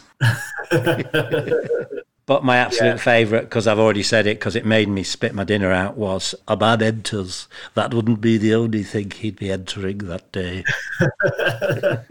[2.30, 2.98] But my absolute Yeah.
[2.98, 6.36] favourite, because I've already said it, because it made me spit my dinner out, was
[6.48, 7.48] a man enters.
[7.74, 10.64] That wouldn't be the only thing he'd be entering that day.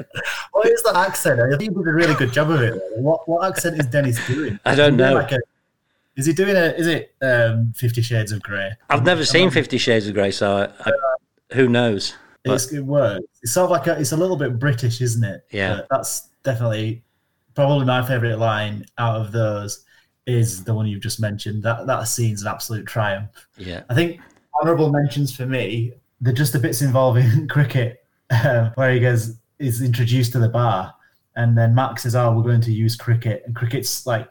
[0.52, 1.38] What is that accent?
[1.40, 2.74] I think you did a really good job of it.
[2.96, 4.58] What what accent is Dennis doing?
[4.64, 5.14] I don't he know.
[5.14, 5.38] like a-
[6.16, 6.70] is he doing a?
[6.76, 8.72] Is it um, Fifty Shades of Grey?
[8.90, 10.92] I've never seen Fifty Shades of Grey, so I, I,
[11.54, 12.14] who knows?
[12.44, 13.24] But It's, it works.
[13.42, 15.44] It's sort of like a, it's a little bit British, isn't it?
[15.52, 15.76] Yeah.
[15.76, 17.04] But that's definitely
[17.54, 19.84] probably my favorite line out of those
[20.28, 21.62] is the one you've just mentioned.
[21.62, 23.30] That that scene's an absolute triumph.
[23.56, 24.20] yeah, I think
[24.60, 29.82] honourable mentions for me, they're just the bits involving cricket, uh, where he goes, is
[29.82, 30.94] introduced to the bar,
[31.34, 34.28] and then Max says, "Oh, we're going to use cricket," and cricket's like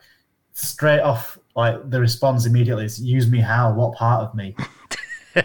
[0.54, 3.74] straight off, like the response immediately is, "Use me how?
[3.74, 4.56] What part of me?"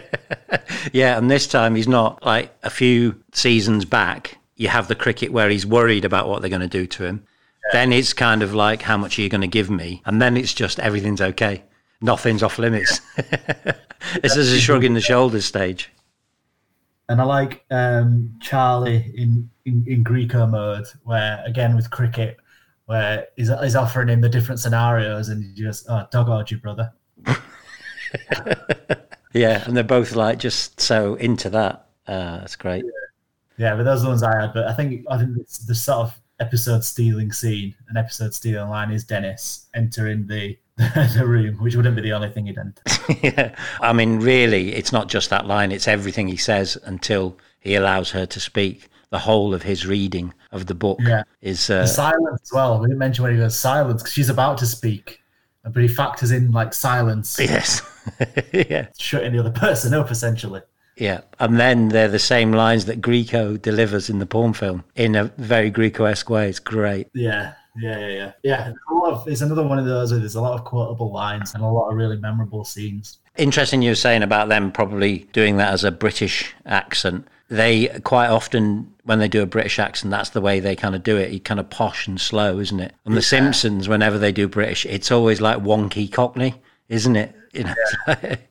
[0.93, 1.17] yeah.
[1.17, 4.37] And this time he's not like a few seasons back.
[4.55, 7.25] You have the cricket where he's worried about what they're going to do to him.
[7.71, 10.01] Then it's kind of like, how much are you going to give me?
[10.05, 11.63] And then it's just everything's okay.
[12.01, 12.99] Nothing's off limits.
[14.21, 15.89] this is a shrug in the shoulders stage.
[17.09, 22.37] And I like um, Charlie in, in in Grieco mode, where again with cricket,
[22.85, 26.93] where he's, he's offering him the different scenarios, and he just, "Oh, dog orgy, brother."
[29.33, 31.87] Yeah, and they're both like just so into that.
[32.07, 32.85] Uh, that's great.
[33.57, 34.53] Yeah, but those are the ones I had.
[34.53, 38.69] But I think I think it's the sort of episode stealing scene, an episode stealing
[38.69, 42.81] line is Dennis entering the the room, which wouldn't be the only thing he'd enter.
[43.23, 43.55] yeah.
[43.79, 48.11] I mean, really, it's not just that line, it's everything he says until he allows
[48.11, 48.89] her to speak.
[49.11, 51.21] The whole of his reading of the book Yeah.
[51.41, 51.67] is.
[51.67, 52.79] The Uh, silence as well.
[52.79, 55.19] We didn't mention when he goes silence because she's about to speak,
[55.63, 57.83] but he factors in like silence, yes.
[58.51, 58.87] yeah.
[58.97, 60.61] shutting the other person up essentially.
[60.97, 61.21] Yeah.
[61.39, 65.25] And then they're the same lines that Grieco delivers in the porn film in a
[65.37, 66.49] very Grieco esque way.
[66.49, 67.07] It's great.
[67.13, 68.31] Yeah, yeah, yeah, yeah.
[68.43, 71.11] Yeah, a lot of, it's another one of those where there's a lot of quotable
[71.11, 73.19] lines and a lot of really memorable scenes.
[73.37, 77.27] Interesting you were saying about them probably doing that as a British accent.
[77.49, 81.03] They quite often, when they do a British accent, that's the way they kind of
[81.03, 81.31] do it.
[81.31, 82.93] You kind of posh and slow, isn't it?
[83.05, 86.55] On The Simpsons, whenever they do British, it's always like wonky Cockney,
[86.89, 87.35] isn't it?
[87.53, 87.75] You know,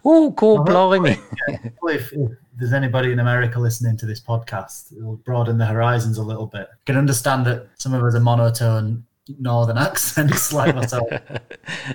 [0.04, 1.18] oh, cool, blimey.
[1.48, 6.18] Hopefully if, if there's anybody in America listening to this podcast, it'll broaden the horizons
[6.18, 6.68] a little bit.
[6.86, 9.04] can understand that some of us are monotone
[9.38, 11.08] northern accents like myself.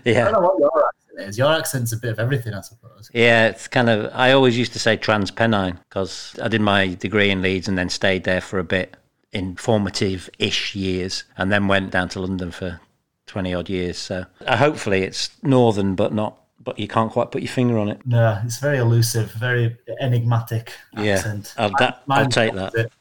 [0.04, 0.28] Yeah.
[0.28, 1.38] I don't know what your accent is.
[1.38, 3.10] Your accent's a bit of everything, I suppose.
[3.13, 4.12] Yeah, it's kind of.
[4.13, 7.78] I always used to say trans Pennine because I did my degree in Leeds and
[7.78, 8.98] then stayed there for a bit
[9.32, 12.80] in formative ish years and then went down to London for
[13.28, 13.98] 20 odd years.
[13.98, 17.88] So uh, hopefully it's northern, but not, but you can't quite put your finger on
[17.88, 18.01] it.
[18.06, 21.53] No, it's very elusive, very enigmatic Yeah, accent.
[21.58, 22.91] I'll, that, I'll take that.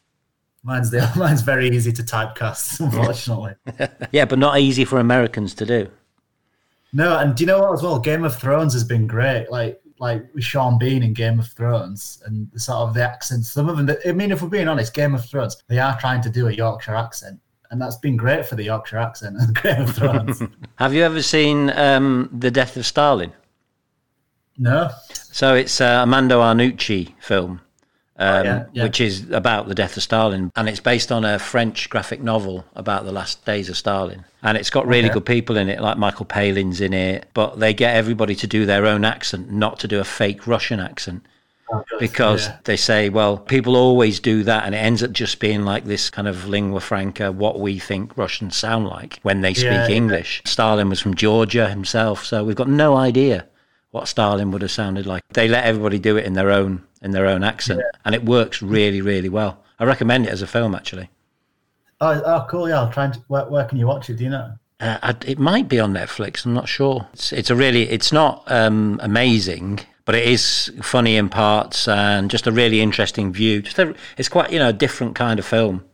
[0.62, 3.54] Mine's the mine's very easy to typecast, unfortunately.
[4.12, 5.88] Yeah, but not easy for Americans to do.
[6.92, 7.98] No, and do you know what as well?
[7.98, 9.50] Game of Thrones has been great.
[9.50, 13.50] Like like with Sean Bean in Game of Thrones and the sort of the accents.
[13.50, 13.96] Some of them.
[14.06, 16.52] I mean, if we're being honest, Game of Thrones they are trying to do a
[16.52, 17.40] Yorkshire accent,
[17.72, 20.40] and that's been great for the Yorkshire accent in Game of Thrones.
[20.76, 23.32] Have you ever seen um, The Death of Stalin?
[24.58, 27.60] No, So it's uh, Armando Iannucci film,
[28.18, 28.82] um, yeah, yeah.
[28.84, 32.64] which is about the death of Stalin, and it's based on a French graphic novel
[32.74, 34.24] about the last days of Stalin.
[34.42, 35.14] And it's got really Okay.
[35.14, 38.64] good people in it, like Michael Palin's in it, but they get everybody to do
[38.64, 41.22] their own accent, not to do a fake Russian accent.
[41.98, 42.56] Because Yeah.
[42.62, 46.08] they say, well, people always do that, and it ends up just being like this
[46.10, 49.90] kind of lingua franca, what we think Russians sound like when they speak.
[49.90, 50.42] English.
[50.46, 53.46] Stalin was from Georgia himself, so we've got no idea
[53.90, 55.22] what Stalin would have sounded like.
[55.30, 58.62] They let everybody do it in their own in their own accent, and it works
[58.62, 59.62] really, really well.
[59.78, 61.10] I recommend it as a film, actually.
[62.00, 62.68] Oh, oh, cool.
[62.68, 64.16] Yeah, I'll try and where, where can you watch it?
[64.16, 64.52] Do you know?
[64.80, 66.44] Uh, I, it might be on Netflix.
[66.44, 67.06] I'm not sure.
[67.12, 67.88] It's, it's a really.
[67.88, 73.32] It's not um, amazing, but it is funny in parts and just a really interesting
[73.32, 73.62] view.
[73.62, 75.84] Just a, it's quite you know a different kind of film.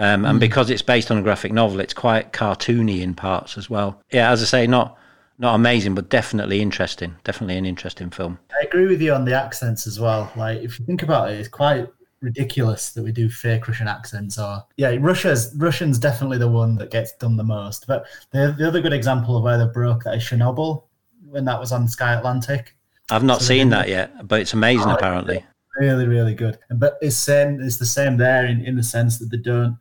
[0.00, 3.68] Um, and because it's based on a graphic novel, it's quite cartoony in parts as
[3.68, 4.00] well.
[4.12, 4.96] Yeah, as I say, not
[5.38, 7.14] not amazing, but definitely interesting.
[7.24, 8.38] Definitely an interesting film.
[8.52, 10.32] I agree with you on the accents as well.
[10.36, 11.88] Like, if you think about it, it's quite
[12.20, 14.38] ridiculous that we do fake Russian accents.
[14.38, 17.86] Or yeah, Russia's Russian's definitely the one that gets done the most.
[17.86, 20.84] But the the other good example of where they broke that is Chernobyl.
[21.28, 22.74] when that was on Sky Atlantic.
[23.10, 25.44] I've not So seen that yet, but it's amazing Oh, apparently.
[25.78, 26.58] Really, really good.
[26.70, 27.60] But it's same.
[27.60, 29.78] It's the same there in, in the sense that they don't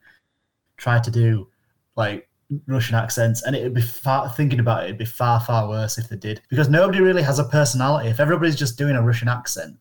[0.78, 1.48] try to do
[1.96, 2.27] like
[2.68, 4.30] Russian accents, and it'd be far.
[4.30, 7.40] Thinking about it, it'd be far, far worse if they did, because nobody really has
[7.40, 8.10] a personality.
[8.10, 9.78] If everybody's just doing a Russian accent,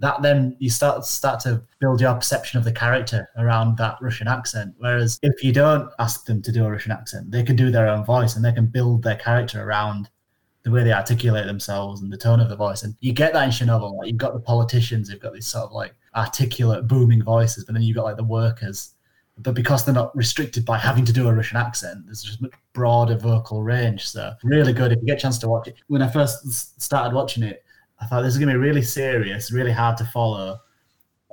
[0.00, 4.28] that then you start start to build your perception of the character around that Russian
[4.28, 4.74] accent.
[4.78, 7.88] Whereas if you don't ask them to do a Russian accent, they can do their
[7.88, 10.10] own voice and they can build their character around
[10.64, 12.82] the way they articulate themselves and the tone of the voice.
[12.82, 13.96] And you get that in Chernobyl.
[13.96, 17.72] Like you've got the politicians, you've got these sort of like articulate, booming voices, but
[17.72, 18.94] then you've got like the workers.
[19.38, 22.52] But because they're not restricted by having to do a Russian accent, there's just much
[22.74, 24.08] broader vocal range.
[24.08, 25.76] So really good if you get a chance to watch it.
[25.88, 27.64] When I first started watching it,
[28.00, 30.58] I thought this is gonna be really serious, really hard to follow.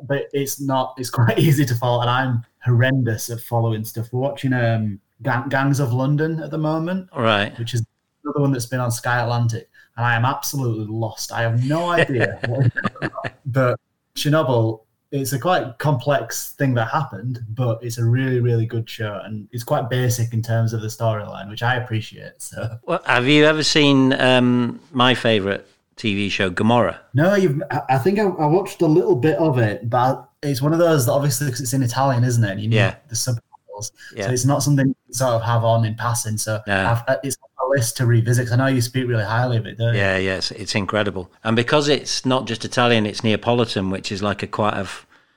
[0.03, 0.95] But it's not.
[0.97, 4.07] It's quite easy to follow, and I'm horrendous at following stuff.
[4.13, 7.57] We're watching um, Gang- Gangs of London at the moment right.
[7.59, 7.85] which is
[8.23, 11.31] another one that's been on Sky Atlantic, and I am absolutely lost.
[11.31, 12.39] I have no idea.
[12.47, 13.79] what but
[14.15, 14.81] Chernobyl,
[15.11, 19.47] it's a quite complex thing that happened, but it's a really, really good show, and
[19.51, 22.41] it's quite basic in terms of the storyline, which I appreciate.
[22.41, 25.65] So, Well, have you ever seen um, my favourite
[25.97, 26.99] TV show, Gomorrah?
[27.13, 27.61] no, you've.
[27.89, 31.05] I think I, I watched a little bit of it, but it's one of those
[31.07, 32.51] that obviously because it's in Italian, isn't it?
[32.51, 32.95] And you need Yeah.
[33.09, 33.91] the subtitles.
[34.15, 34.27] Yeah.
[34.27, 36.37] So it's not something you sort of have on in passing.
[36.37, 36.85] So No.
[36.91, 37.35] I've, uh, it's
[37.69, 38.45] list to revisit.
[38.47, 39.99] 'cause I know you speak really highly of it, don't you?
[39.99, 41.31] Yeah, yes, it's incredible.
[41.43, 44.87] And because it's not just Italian, it's Neapolitan, which is like a quite a,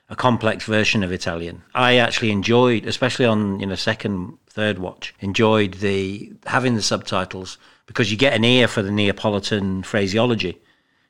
[0.09, 1.61] a complex version of Italian.
[1.73, 7.57] I actually enjoyed, especially on you know second, third watch, enjoyed the having the subtitles
[7.85, 10.57] because you get an ear for the Neapolitan phraseology,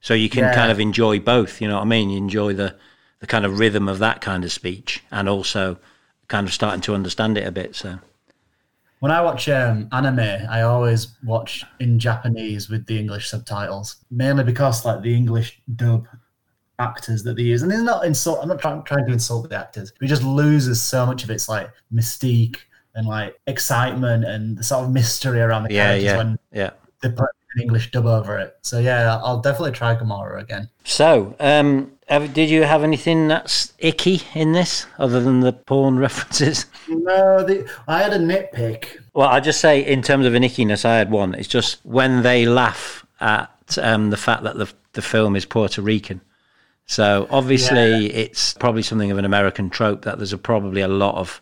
[0.02, 0.56] so you can Yeah.
[0.56, 1.62] kind of enjoy both.
[1.62, 2.10] You know what I mean?
[2.10, 2.76] You enjoy the
[3.20, 5.78] the kind of rhythm of that kind of speech, and also
[6.28, 7.76] kind of starting to understand it a bit.
[7.76, 8.00] So
[9.04, 14.46] When I watch um, anime, I always watch in Japanese with the English subtitles, mainly
[14.46, 16.08] because like the English dub
[16.80, 18.40] actors that they use, and it's not insult.
[18.42, 21.30] I'm not trying, trying to insult the actors, but it just loses so much of
[21.32, 22.60] its like mystique
[22.96, 26.70] and like excitement and the sort of mystery around the yeah, characters yeah, when yeah.
[27.56, 28.58] An English dub over it.
[28.62, 30.70] So yeah, I'll definitely try Gomorrah again.
[30.84, 35.98] So, um, have, did you have anything that's icky in this other than the porn
[36.00, 36.66] references?
[36.90, 39.02] No, the, I had a nitpick.
[39.14, 41.36] Well, I just say in terms of an ickiness, I had one.
[41.36, 45.82] It's just when they laugh at um, the fact that the the film is Puerto
[45.82, 46.22] Rican.
[46.86, 51.16] So obviously, it's probably something of an American trope that there's a, probably a lot
[51.16, 51.42] of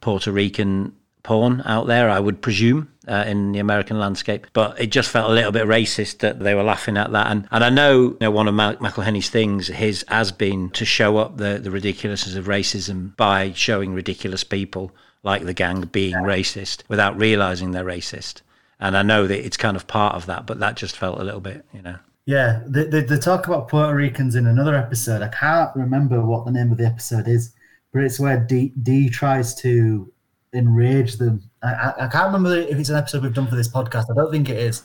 [0.00, 0.94] Puerto Rican
[1.26, 4.46] porn out there, I would presume, uh, in the American landscape.
[4.52, 7.26] But it just felt a little bit racist that they were laughing at that.
[7.30, 10.84] And and I know, you know one of Mal- McElhenney's things, his has been to
[10.84, 16.14] show up the, the ridiculousness of racism by showing ridiculous people like the gang being
[16.14, 18.42] racist without realizing they're racist.
[18.78, 21.24] And I know that it's kind of part of that, but that just felt a
[21.24, 21.96] little bit, you know.
[22.26, 25.22] Yeah, they, they, they talk about Puerto Ricans in another episode.
[25.22, 27.52] I can't remember what the name of the episode is,
[27.92, 30.12] but it's where Dee, Dee tries to
[30.56, 31.42] enrage them.
[31.62, 34.10] I, I, I can't remember if it's an episode we've done for this podcast.
[34.10, 34.82] I don't think it is.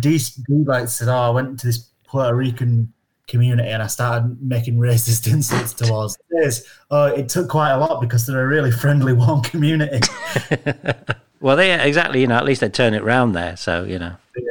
[0.00, 2.92] Dee, Dee like said, "Oh, I went to this Puerto Rican
[3.28, 8.00] community and I started making racist insults towards this." Oh, it took quite a lot
[8.00, 10.00] because they're a really friendly, warm community.
[11.42, 13.56] Well, they exactly, you know, at least they turn it round there.
[13.56, 14.14] So, you know.
[14.36, 14.44] Yeah.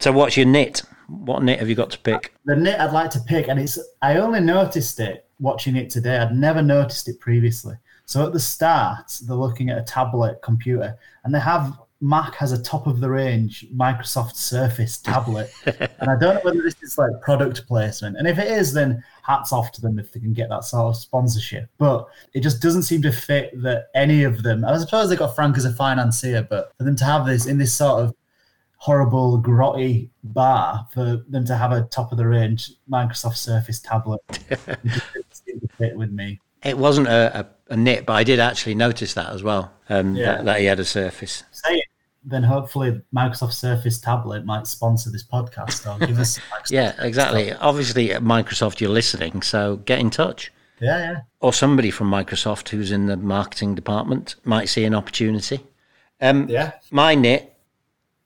[0.00, 0.82] So, what's your knit?
[1.06, 2.32] What knit have you got to pick?
[2.46, 6.18] the knit I'd like to pick, and it's I only noticed it watching it today.
[6.18, 7.76] I'd never noticed it previously.
[8.04, 12.52] So at the start, they're looking at a tablet computer, and they have Mac has
[12.52, 16.96] a top of the range Microsoft Surface tablet, and I don't know whether this is
[16.96, 18.16] like product placement.
[18.16, 20.86] And if it is, then hats off to them if they can get that sort
[20.86, 21.68] of sponsorship.
[21.76, 24.64] But it just doesn't seem to fit that any of them.
[24.64, 27.58] I suppose they got Frank as a financier, but for them to have this in
[27.58, 28.14] this sort of
[28.78, 34.20] horrible grotty bar for them to have a top of the range Microsoft Surface tablet.
[34.50, 35.27] it
[35.78, 36.40] fit with me.
[36.64, 39.72] It wasn't a, a, a knit, but I did actually notice that as well.
[39.88, 40.36] Um, Yeah.
[40.36, 41.44] that, that he had a surface.
[41.52, 41.84] Say it,
[42.24, 46.38] then hopefully Microsoft Surface tablet might sponsor this podcast or give us
[46.70, 47.52] Yeah, exactly.
[47.54, 50.52] Obviously, at Microsoft, you're listening, so get in touch.
[50.80, 51.20] Yeah, yeah.
[51.40, 55.60] Or somebody from Microsoft who's in the marketing department might see an opportunity.
[56.20, 56.72] Um, Yeah.
[56.90, 57.54] My knit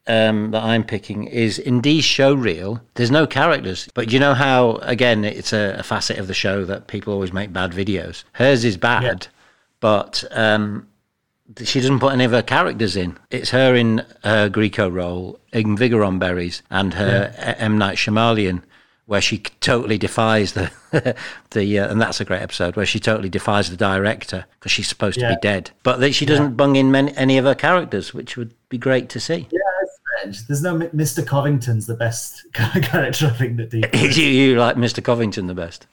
[0.07, 2.81] um, that I'm picking is in Dee's show reel.
[2.95, 6.65] There's no characters, but you know how again it's a, a facet of the show
[6.65, 8.25] that people always make bad videos.
[8.33, 9.15] Hers is bad, Yeah.
[9.81, 10.89] but um,
[11.65, 13.19] she doesn't put any of her characters in.
[13.31, 18.63] It's her in her Grieco role, in Vigoron Berries, and her M Night Shyamalan.
[19.07, 20.71] Where she totally defies the
[21.51, 24.89] the uh, and that's a great episode where she totally defies the director because she's
[24.89, 28.15] supposed to be dead, but that she doesn't bung in many, any of her characters,
[28.15, 29.49] which would be great to see.
[29.51, 29.59] Yeah,
[30.23, 30.47] strange.
[30.47, 31.27] There's no Mr.
[31.27, 33.73] Covington's the best character I think that
[34.16, 35.03] you, you like Mr.
[35.03, 35.87] Covington the best.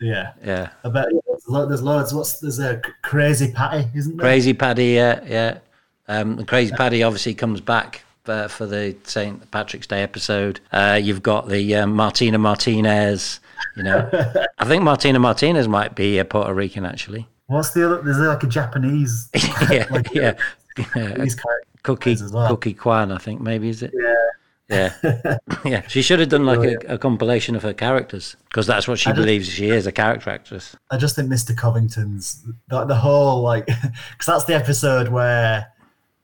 [0.00, 0.70] Yeah, Yeah.
[0.84, 1.06] I bet
[1.48, 2.14] there's, loads.
[2.14, 4.24] What's there's a crazy Paddy, isn't there?
[4.24, 5.58] Crazy Paddy, yeah, yeah.
[6.06, 9.50] Um, the Crazy Paddy obviously comes back uh, for the St.
[9.50, 10.60] Patrick's Day episode.
[10.72, 13.40] Uh, you've got the um, Martina Martinez.
[13.76, 14.08] You know,
[14.58, 17.26] I think Martina Martinez might be a Puerto Rican actually.
[17.46, 18.02] What's the other?
[18.02, 19.28] There's like a Japanese.
[19.70, 20.34] yeah, like, yeah.
[20.76, 20.84] yeah.
[20.84, 21.36] Japanese.
[21.96, 22.48] Cookie, as well.
[22.48, 23.92] Cookie Kwan, I think maybe is it?
[23.94, 24.14] Yeah.
[24.70, 25.82] Yeah, yeah.
[25.88, 26.84] She should have done like Brilliant.
[26.84, 29.92] a, a compilation of her characters because that's what she I just- believes she is—a
[29.92, 30.76] character actress.
[30.90, 31.56] I just think Mr.
[31.56, 35.68] Covington's the, the whole like because that's the episode where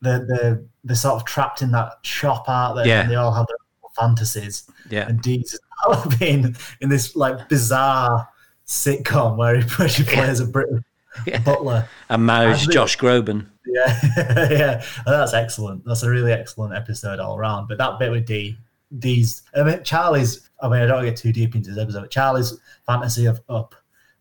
[0.02, 2.88] the the they're sort of trapped in that shop, aren't they?
[2.90, 3.00] Yeah.
[3.00, 3.56] And they all have their
[3.96, 4.64] fantasies.
[4.90, 5.58] Yeah, And Dee's
[6.18, 8.28] being in this like bizarre
[8.66, 10.82] sitcom where, he, where she plays a British
[11.26, 11.38] Yeah.
[11.38, 11.88] butler.
[12.10, 13.46] and marries Josh Groban.
[13.66, 13.98] Yeah,
[14.50, 15.84] yeah, that's excellent.
[15.84, 17.68] That's a really excellent episode all around.
[17.68, 18.58] But that bit with Dee,
[18.98, 20.48] Dee's, I mean, Charlie's.
[20.62, 22.02] I mean, I don't get too deep into this episode.
[22.02, 23.74] But Charlie's fantasy of Up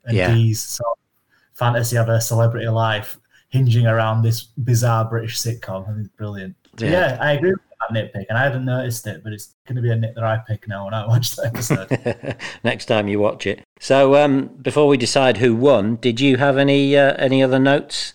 [0.06, 0.34] and Yeah.
[0.34, 3.18] Dee's sort of fantasy of a celebrity life
[3.50, 5.84] hinging around this bizarre British sitcom.
[5.84, 6.56] I think it's brilliant.
[6.78, 6.90] Yeah.
[6.90, 7.18] yeah.
[7.22, 9.92] I agree with that nitpick, and I hadn't noticed it, but it's going to be
[9.92, 12.36] a nit that I pick now when I watch the episode.
[12.64, 13.62] Next time you watch it.
[13.80, 18.14] So, um, before we decide who won, did you have any uh, any other notes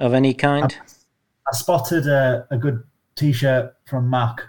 [0.00, 0.76] of any kind?
[1.46, 2.82] I spotted a, a good
[3.16, 4.42] T-shirt from Mac.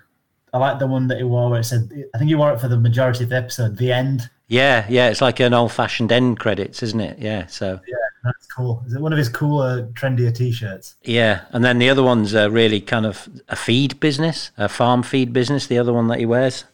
[0.53, 2.59] I like the one that he wore where it said, I think he wore it
[2.59, 4.29] for the majority of the episode, the end.
[4.47, 5.09] Yeah, yeah.
[5.09, 7.19] It's like an old-fashioned end credits, isn't it?
[7.19, 7.45] Yeah.
[7.47, 8.83] So, Yeah, that's cool.
[8.85, 10.95] Is it one of his cooler, trendier T-shirts?
[11.03, 11.41] yeah.
[11.51, 15.31] And then the other one's uh, really kind of a feed business, a farm feed
[15.31, 15.67] business.
[15.67, 16.65] The other one that he wears.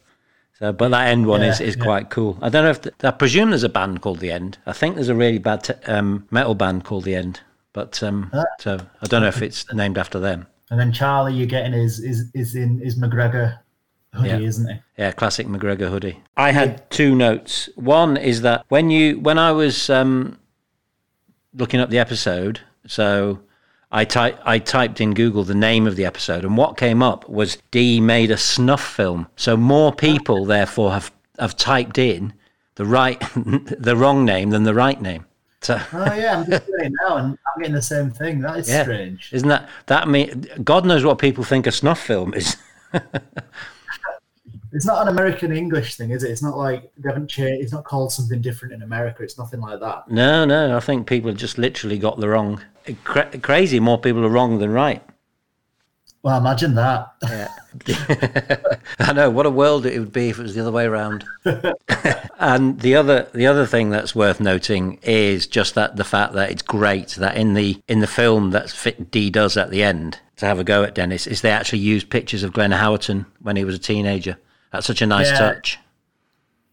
[0.58, 1.84] So, but that end one is, Yeah, is yeah.
[1.84, 2.36] quite cool.
[2.42, 4.58] I don't know if I presume there's a band called The End.
[4.66, 7.40] I think there's a really bad t- um, metal band called The End,
[7.78, 8.44] but um, Ah.
[8.58, 8.72] so
[9.02, 10.46] I don't know if it's named after them.
[10.70, 13.58] And then Charlie, you're getting is is is in his McGregor
[14.14, 14.38] hoodie, Yeah.
[14.50, 14.76] isn't he?
[14.98, 16.16] Yeah, classic McGregor hoodie.
[16.36, 17.68] I had two notes.
[17.76, 20.38] One is that when you when I was um,
[21.54, 23.38] looking up the episode, so
[23.92, 27.28] I type I typed in Google the name of the episode, and what came up
[27.28, 29.28] was Dee made a snuff film.
[29.36, 32.32] So more people, therefore, have have typed in
[32.74, 33.20] the right
[33.88, 35.24] the wrong name than the right name.
[35.60, 38.40] So Oh yeah, I'm just doing it now, and I'm getting the same thing.
[38.40, 38.82] That is Yeah.
[38.84, 39.30] strange.
[39.32, 42.56] isn't that that mean God knows what people think a snuff film is.
[44.70, 46.30] It's not an American English thing, is it?
[46.30, 47.62] It's not like they haven't changed.
[47.62, 49.22] It's not called something different in America.
[49.22, 50.10] It's nothing like that.
[50.10, 52.60] No, no, I think people just literally got the wrong.
[53.02, 55.02] Cra- crazy, more people are wrong than right.
[56.22, 57.12] Well, imagine that.
[58.98, 61.24] I know what a world it would be if it was the other way around.
[62.38, 66.50] and the other, the other thing that's worth noting is just that the fact that
[66.50, 70.18] it's great that in the in the film that Fit Dee does at the end
[70.36, 73.56] to have a go at Dennis is they actually used pictures of Glenn Howerton when
[73.56, 74.36] he was a teenager.
[74.72, 75.38] That's such a nice Yeah.
[75.38, 75.78] touch.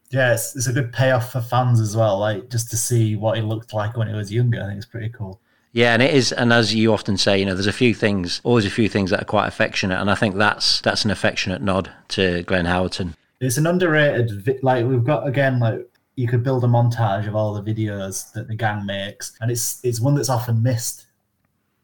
[0.10, 2.18] Yeah, it's, it's a good payoff for fans as well.
[2.20, 4.62] Like just to see what he looked like when he was younger.
[4.62, 5.40] I think it's pretty cool.
[5.76, 8.40] Yeah, and it is, and as you often say, you know, there's a few things,
[8.46, 11.62] always a few things that are quite affectionate, and I think that's that's an affectionate
[11.62, 13.14] nod to Glenn Howerton.
[13.42, 14.64] It's an underrated.
[14.64, 18.48] Like we've got again, like you could build a montage of all the videos that
[18.48, 21.08] the gang makes, and it's it's one that's often missed.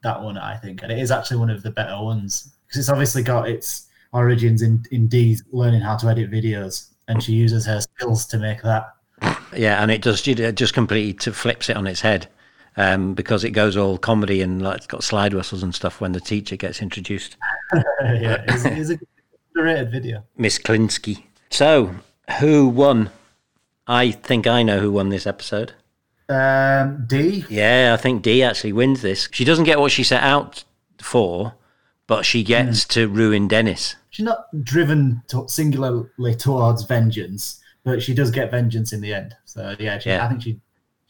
[0.03, 2.89] That one, I think, and it is actually one of the better ones because it's
[2.89, 7.65] obviously got its origins in in Dee's learning how to edit videos, and she uses
[7.65, 8.93] her skills to make that.
[9.53, 12.29] Yeah, and it just it just completely flips it on its head
[12.77, 16.11] um, because it goes all comedy and like it's got slide whistles and stuff when
[16.11, 17.37] the teacher gets introduced,
[17.73, 18.99] yeah, it's, it's a
[19.55, 20.23] underrated video.
[20.37, 21.23] Miss Klinsky.
[21.49, 21.95] So,
[22.39, 23.09] who won?
[23.87, 25.73] I think I know who won this episode.
[26.29, 27.45] Um, Dee.
[27.49, 29.27] Yeah, I think Dee actually wins this.
[29.31, 30.63] She doesn't get what she set out
[31.01, 31.55] for,
[32.07, 33.95] but she gets to ruin Dennis.
[34.11, 39.35] She's not driven to, singularly towards vengeance, but she does get vengeance in the end.
[39.45, 40.25] So yeah, she, Yeah.
[40.25, 40.59] I think she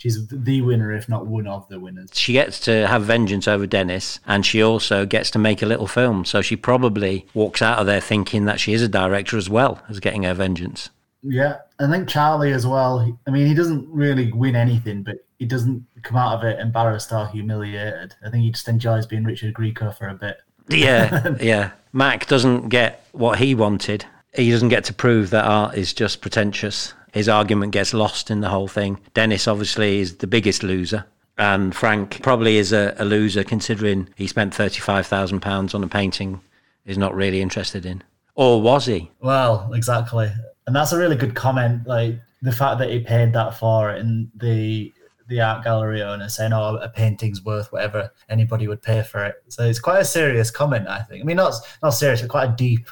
[0.02, 2.10] she's the winner, if not one of the winners.
[2.14, 5.86] She gets to have vengeance over Dennis, and she also gets to make a little
[5.86, 6.26] film.
[6.26, 9.80] So she probably walks out of there thinking that she is a director as well
[9.90, 10.90] as getting her vengeance.
[11.22, 13.16] Yeah, I think Charlie as well.
[13.28, 17.12] I mean, he doesn't really win anything, but he doesn't come out of it embarrassed
[17.12, 18.16] or humiliated.
[18.26, 20.38] I think he just enjoys being Richard Grieco for a bit.
[20.68, 21.72] Yeah, yeah.
[21.94, 24.06] Mac doesn't get what he wanted.
[24.34, 26.96] He doesn't get to prove that art is just pretentious.
[27.12, 29.00] His argument gets lost in the whole thing.
[29.14, 31.06] Dennis obviously is the biggest loser.
[31.38, 36.42] And Frank probably is a, a loser considering he spent £35,000 on a painting
[36.86, 38.04] he's not really interested in.
[38.36, 39.12] Or was he?
[39.20, 40.32] Well, exactly,
[40.68, 41.86] and that's a really good comment.
[41.86, 44.94] Like the fact that he paid that for it, and the
[45.28, 49.36] the art gallery owner saying, "Oh, a painting's worth whatever anybody would pay for it."
[49.50, 51.22] So it's quite a serious comment, I think.
[51.22, 51.54] I mean, not
[51.84, 52.88] not serious, but quite a deep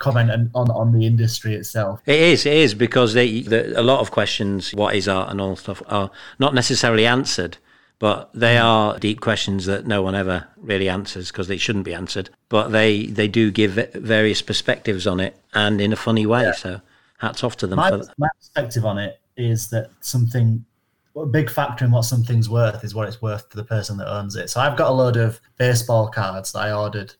[0.00, 2.00] comment on, on, on the industry itself.
[2.06, 5.40] It is, it is because they, the, a lot of questions, what is art and
[5.40, 7.58] all stuff, are not necessarily answered,
[8.00, 8.64] but they Mm.
[8.64, 12.30] are deep questions that no one ever really answers because they shouldn't be answered.
[12.48, 16.50] But they they do give various perspectives on it and in a funny way.
[16.56, 16.80] So
[17.18, 18.18] hats off to them My, for that.
[18.18, 20.64] my perspective on it is that something,
[21.14, 24.08] a big factor in what something's worth is what it's worth to the person that
[24.10, 24.48] owns it.
[24.48, 27.12] So I've got a load of baseball cards that I ordered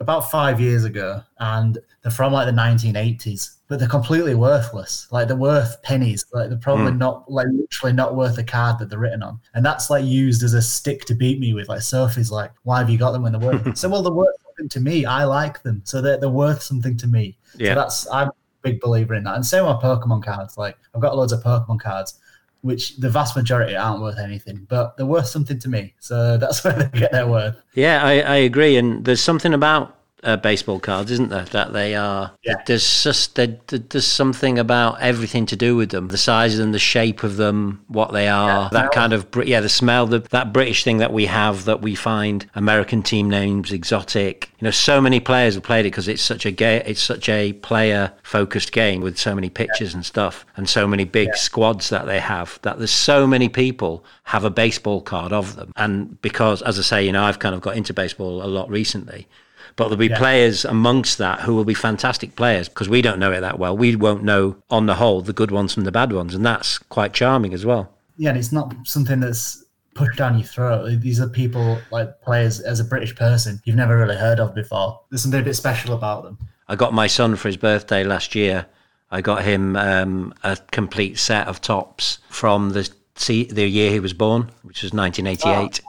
[0.00, 5.08] about five years ago, and they're from like the 1980s, but they're completely worthless.
[5.10, 6.24] Like they're worth pennies.
[6.32, 6.98] Like they're probably hmm.
[6.98, 9.40] not, like literally not worth a card that they're written on.
[9.54, 11.68] And that's like used as a stick to beat me with.
[11.68, 13.76] Like Sophie's like, why have you got them when they're worth?
[13.78, 15.04] so well, they're worth something to me.
[15.04, 17.38] I like them, so they're they're worth something to me.
[17.56, 17.70] Yeah.
[17.70, 18.32] So that's I'm a
[18.62, 19.36] big believer in that.
[19.36, 20.58] And same with Pokemon cards.
[20.58, 22.18] Like I've got loads of Pokemon cards.
[22.64, 25.92] Which the vast majority aren't worth anything, but they're worth something to me.
[26.00, 27.62] So that's where they get their worth.
[27.74, 28.78] Yeah, I, I agree.
[28.78, 31.44] And there's something about uh, baseball cards, isn't there?
[31.44, 32.32] That they are.
[32.42, 32.54] Yeah.
[32.66, 36.72] There's just there, there's something about everything to do with them, the size of them,
[36.72, 38.70] the shape of them, what they are.
[38.70, 41.94] that kind of yeah, the smell, the, that British thing that we have that we
[41.94, 44.50] find American team names exotic.
[44.58, 47.28] You know, so many players have played it because it's such a ga- it's such
[47.28, 51.90] a player focused game with so many pictures and stuff, and so many big squads
[51.90, 52.58] that they have.
[52.62, 56.82] That there's so many people have a baseball card of them, and because as I
[56.82, 59.28] say, you know, I've kind of got into baseball a lot recently.
[59.76, 63.32] But there'll be players amongst that who will be fantastic players because we don't know
[63.32, 63.76] it that well.
[63.76, 66.34] We won't know, on the whole, the good ones from the bad ones.
[66.34, 67.90] And that's quite charming as well.
[68.16, 69.64] Yeah, and it's not something that's
[69.94, 71.00] pushed down your throat.
[71.00, 75.00] These are people like players as a British person you've never really heard of before.
[75.10, 76.38] There's something a bit special about them.
[76.68, 78.66] I got my son for his birthday last year.
[79.10, 84.12] I got him um, a complete set of Topps from the the year he was
[84.12, 85.80] born, which was 1988.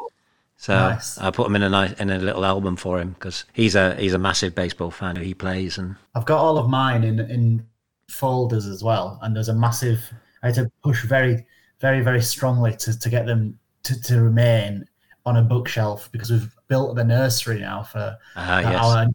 [0.65, 1.19] So Nice.
[1.19, 3.93] I put them in a nice in a little album for him because he's a
[3.97, 5.15] he's a massive baseball fan.
[5.15, 7.67] Who he plays and I've got all of mine in in
[8.09, 10.01] folders as well, and there's a massive.
[10.41, 11.45] I had to push very,
[11.81, 14.85] very, very strongly to, to get them to, to remain
[15.27, 19.07] on a bookshelf because we've built the nursery now for ah yes, our,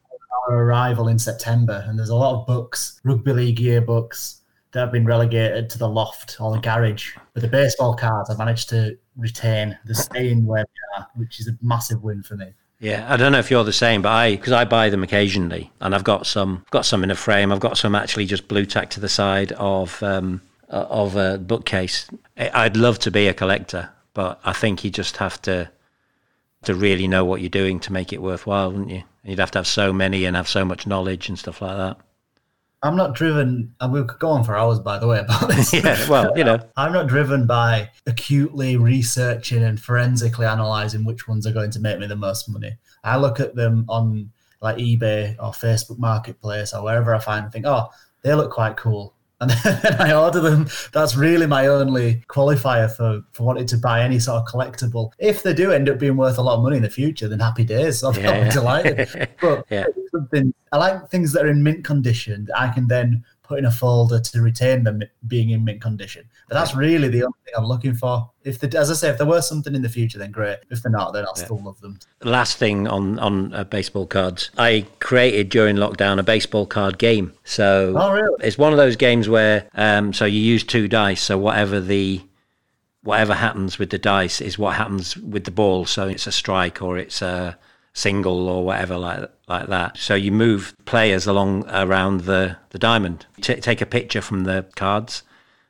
[0.49, 4.40] our arrival in September, and there's a lot of books, rugby league yearbooks
[4.73, 7.17] that have been relegated to the loft or the garage.
[7.35, 9.77] But the baseball cards, I managed to retain.
[9.85, 12.53] They're staying where they are, which is a massive win for me.
[12.79, 15.71] Yeah, I don't know if you're the same, but I because I buy them occasionally,
[15.81, 17.53] and I've got some got some in a frame.
[17.53, 20.41] I've got some actually just Blu Tack to the side of um,
[20.71, 22.09] uh, of a bookcase.
[22.39, 25.71] I'd love to be a collector, but I think you just have to
[26.63, 29.03] to really know what you're doing to make it worthwhile, wouldn't you?
[29.25, 31.99] You'd have to have so many and have so much knowledge and stuff like that.
[32.83, 35.73] I'm not driven, and we could go on for hours, by the way, about this.
[35.73, 41.47] Yeah, well, you know, I'm not driven by acutely researching and forensically analyzing which ones
[41.47, 42.79] are going to make me the most money.
[43.05, 44.31] I look at them on
[44.63, 47.89] like eBay or Facebook Marketplace or wherever I find and think, oh,
[48.23, 49.15] they look quite cool.
[49.41, 50.69] And then I order them.
[50.93, 55.13] That's really my only qualifier for, for wanting to buy any sort of collectible.
[55.19, 57.39] If they do end up being worth a lot of money in the future, then
[57.41, 58.05] happy days.
[58.05, 58.51] I'll Yeah, be yeah.
[58.51, 59.29] delighted.
[59.41, 59.87] But Yeah.
[60.11, 63.65] something I like things that are in mint condition that I can then put in
[63.65, 66.25] a folder to retain them being in mint condition.
[66.49, 68.31] But that's really the only thing I'm looking for.
[68.45, 70.59] If the, as I say, if there were something in the future, then great.
[70.71, 71.99] If they're not, then I'll still love them.
[72.23, 77.33] last thing on on uh, baseball cards, I created during lockdown a baseball card game.
[77.43, 78.37] So Oh, really?
[78.47, 81.21] it's one of those games where um, so you use two dice.
[81.23, 82.21] So whatever the
[83.03, 85.87] whatever happens with the dice is what happens with the ball.
[85.87, 87.59] So it's a strike or it's a
[87.93, 89.99] single or whatever like like that.
[89.99, 93.27] So you move players along around the the diamond.
[93.41, 95.23] T- take a picture from the cards.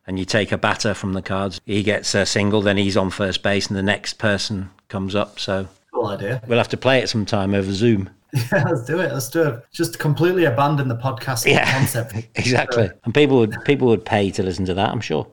[0.07, 1.61] And you take a batter from the cards.
[1.67, 5.39] He gets a single, then he's on first base, and the next person comes up.
[5.39, 6.43] So Cool idea.
[6.49, 8.11] We'll have to play it sometime over Zoom.
[8.53, 9.13] Yeah, let's do it.
[9.13, 9.65] Let's do it.
[9.73, 11.71] Just completely abandon the podcast Yeah.
[11.79, 12.15] concept.
[12.37, 12.89] Exactly.
[13.05, 15.27] And people would people would pay to listen to that, I'm sure.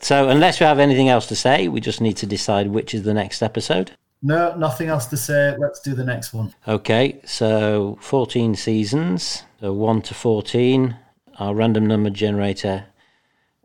[0.00, 3.02] so unless you have anything else to say, we just need to decide which is
[3.04, 3.92] the next episode.
[4.26, 5.54] No, nothing else to say.
[5.56, 6.52] Let's do the next one.
[6.66, 10.96] Okay, so 14 seasons, so 1 to 14.
[11.38, 12.86] Our random number generator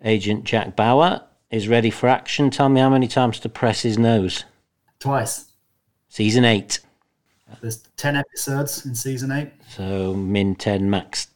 [0.03, 2.51] agent Jack Bauer is ready for action.
[2.51, 4.45] Tell me how many times to press his nose.
[4.99, 5.51] Twice.
[6.09, 6.79] Season 8.
[7.59, 9.49] There's 10 episodes in season 8.
[9.67, 11.27] So min 10 max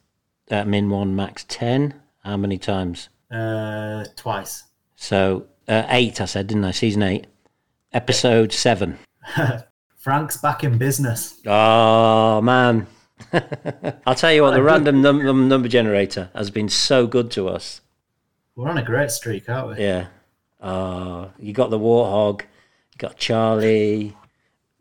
[0.52, 1.96] uh, min 1 max 10.
[2.24, 3.10] How many times?
[3.32, 4.66] Uh, twice.
[4.96, 6.72] So uh, eight, I said, didn't I?
[6.72, 7.26] Season eight,
[7.92, 9.00] episode seven.
[9.98, 11.40] Frank's back in business.
[11.46, 12.88] Oh man,
[14.06, 17.48] I'll tell you what, the random num- num- number generator has been so good to
[17.50, 17.82] us.
[18.56, 19.84] We're on a great streak, aren't we?
[19.84, 20.08] Yeah.
[20.62, 24.16] Uh, you got the warthog, you got Charlie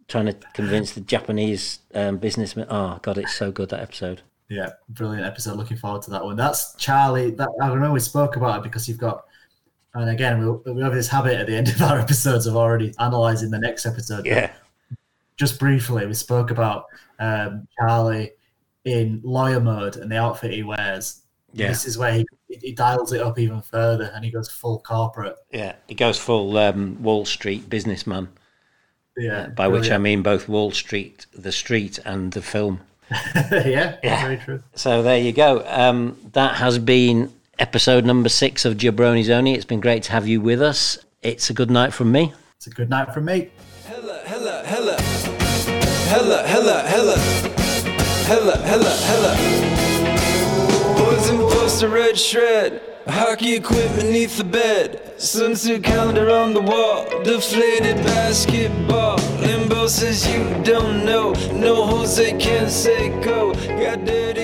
[0.08, 2.66] trying to convince the Japanese um, businessman.
[2.68, 4.22] Oh god, it's so good that episode.
[4.48, 5.56] Yeah, brilliant episode.
[5.56, 6.36] Looking forward to that one.
[6.36, 7.30] That's Charlie.
[7.32, 9.24] That I remember we spoke about it because you've got,
[9.94, 12.92] and again we, we have this habit at the end of our episodes of already
[12.98, 14.26] analysing the next episode.
[14.26, 14.50] Yeah.
[15.36, 16.84] Just briefly, we spoke about
[17.18, 18.32] um, Charlie
[18.84, 21.22] in lawyer mode and the outfit he wears.
[21.52, 21.68] Yeah.
[21.68, 25.36] This is where he, he dials it up even further and he goes full corporate.
[25.52, 25.74] Yeah.
[25.88, 28.28] He goes full um, Wall Street businessman,
[29.16, 29.48] Yeah.
[29.48, 32.80] by which I mean both Wall Street, the street, and the film.
[33.10, 34.22] yeah, Yeah.
[34.22, 34.62] very true.
[34.74, 35.64] So there you go.
[35.66, 39.52] Um, that has been episode number six of Jabroni's Only.
[39.52, 40.98] It's been great to have you with us.
[41.22, 42.32] It's a good night from me.
[42.56, 43.50] It's a good night from me.
[43.86, 45.00] Hella, hella, hella.
[46.08, 47.16] Hella, hella, hella.
[48.26, 49.36] Hella, hella, hella.
[50.98, 52.82] Boys in poster red shred.
[53.06, 55.12] Hockey equipment beneath the bed.
[55.18, 57.06] Swimsuit calendar on the wall.
[57.22, 59.18] Deflated basketball.
[59.40, 61.32] Limbo says you don't know.
[61.52, 63.52] No Jose can't say go.
[63.54, 64.43] Goddamn.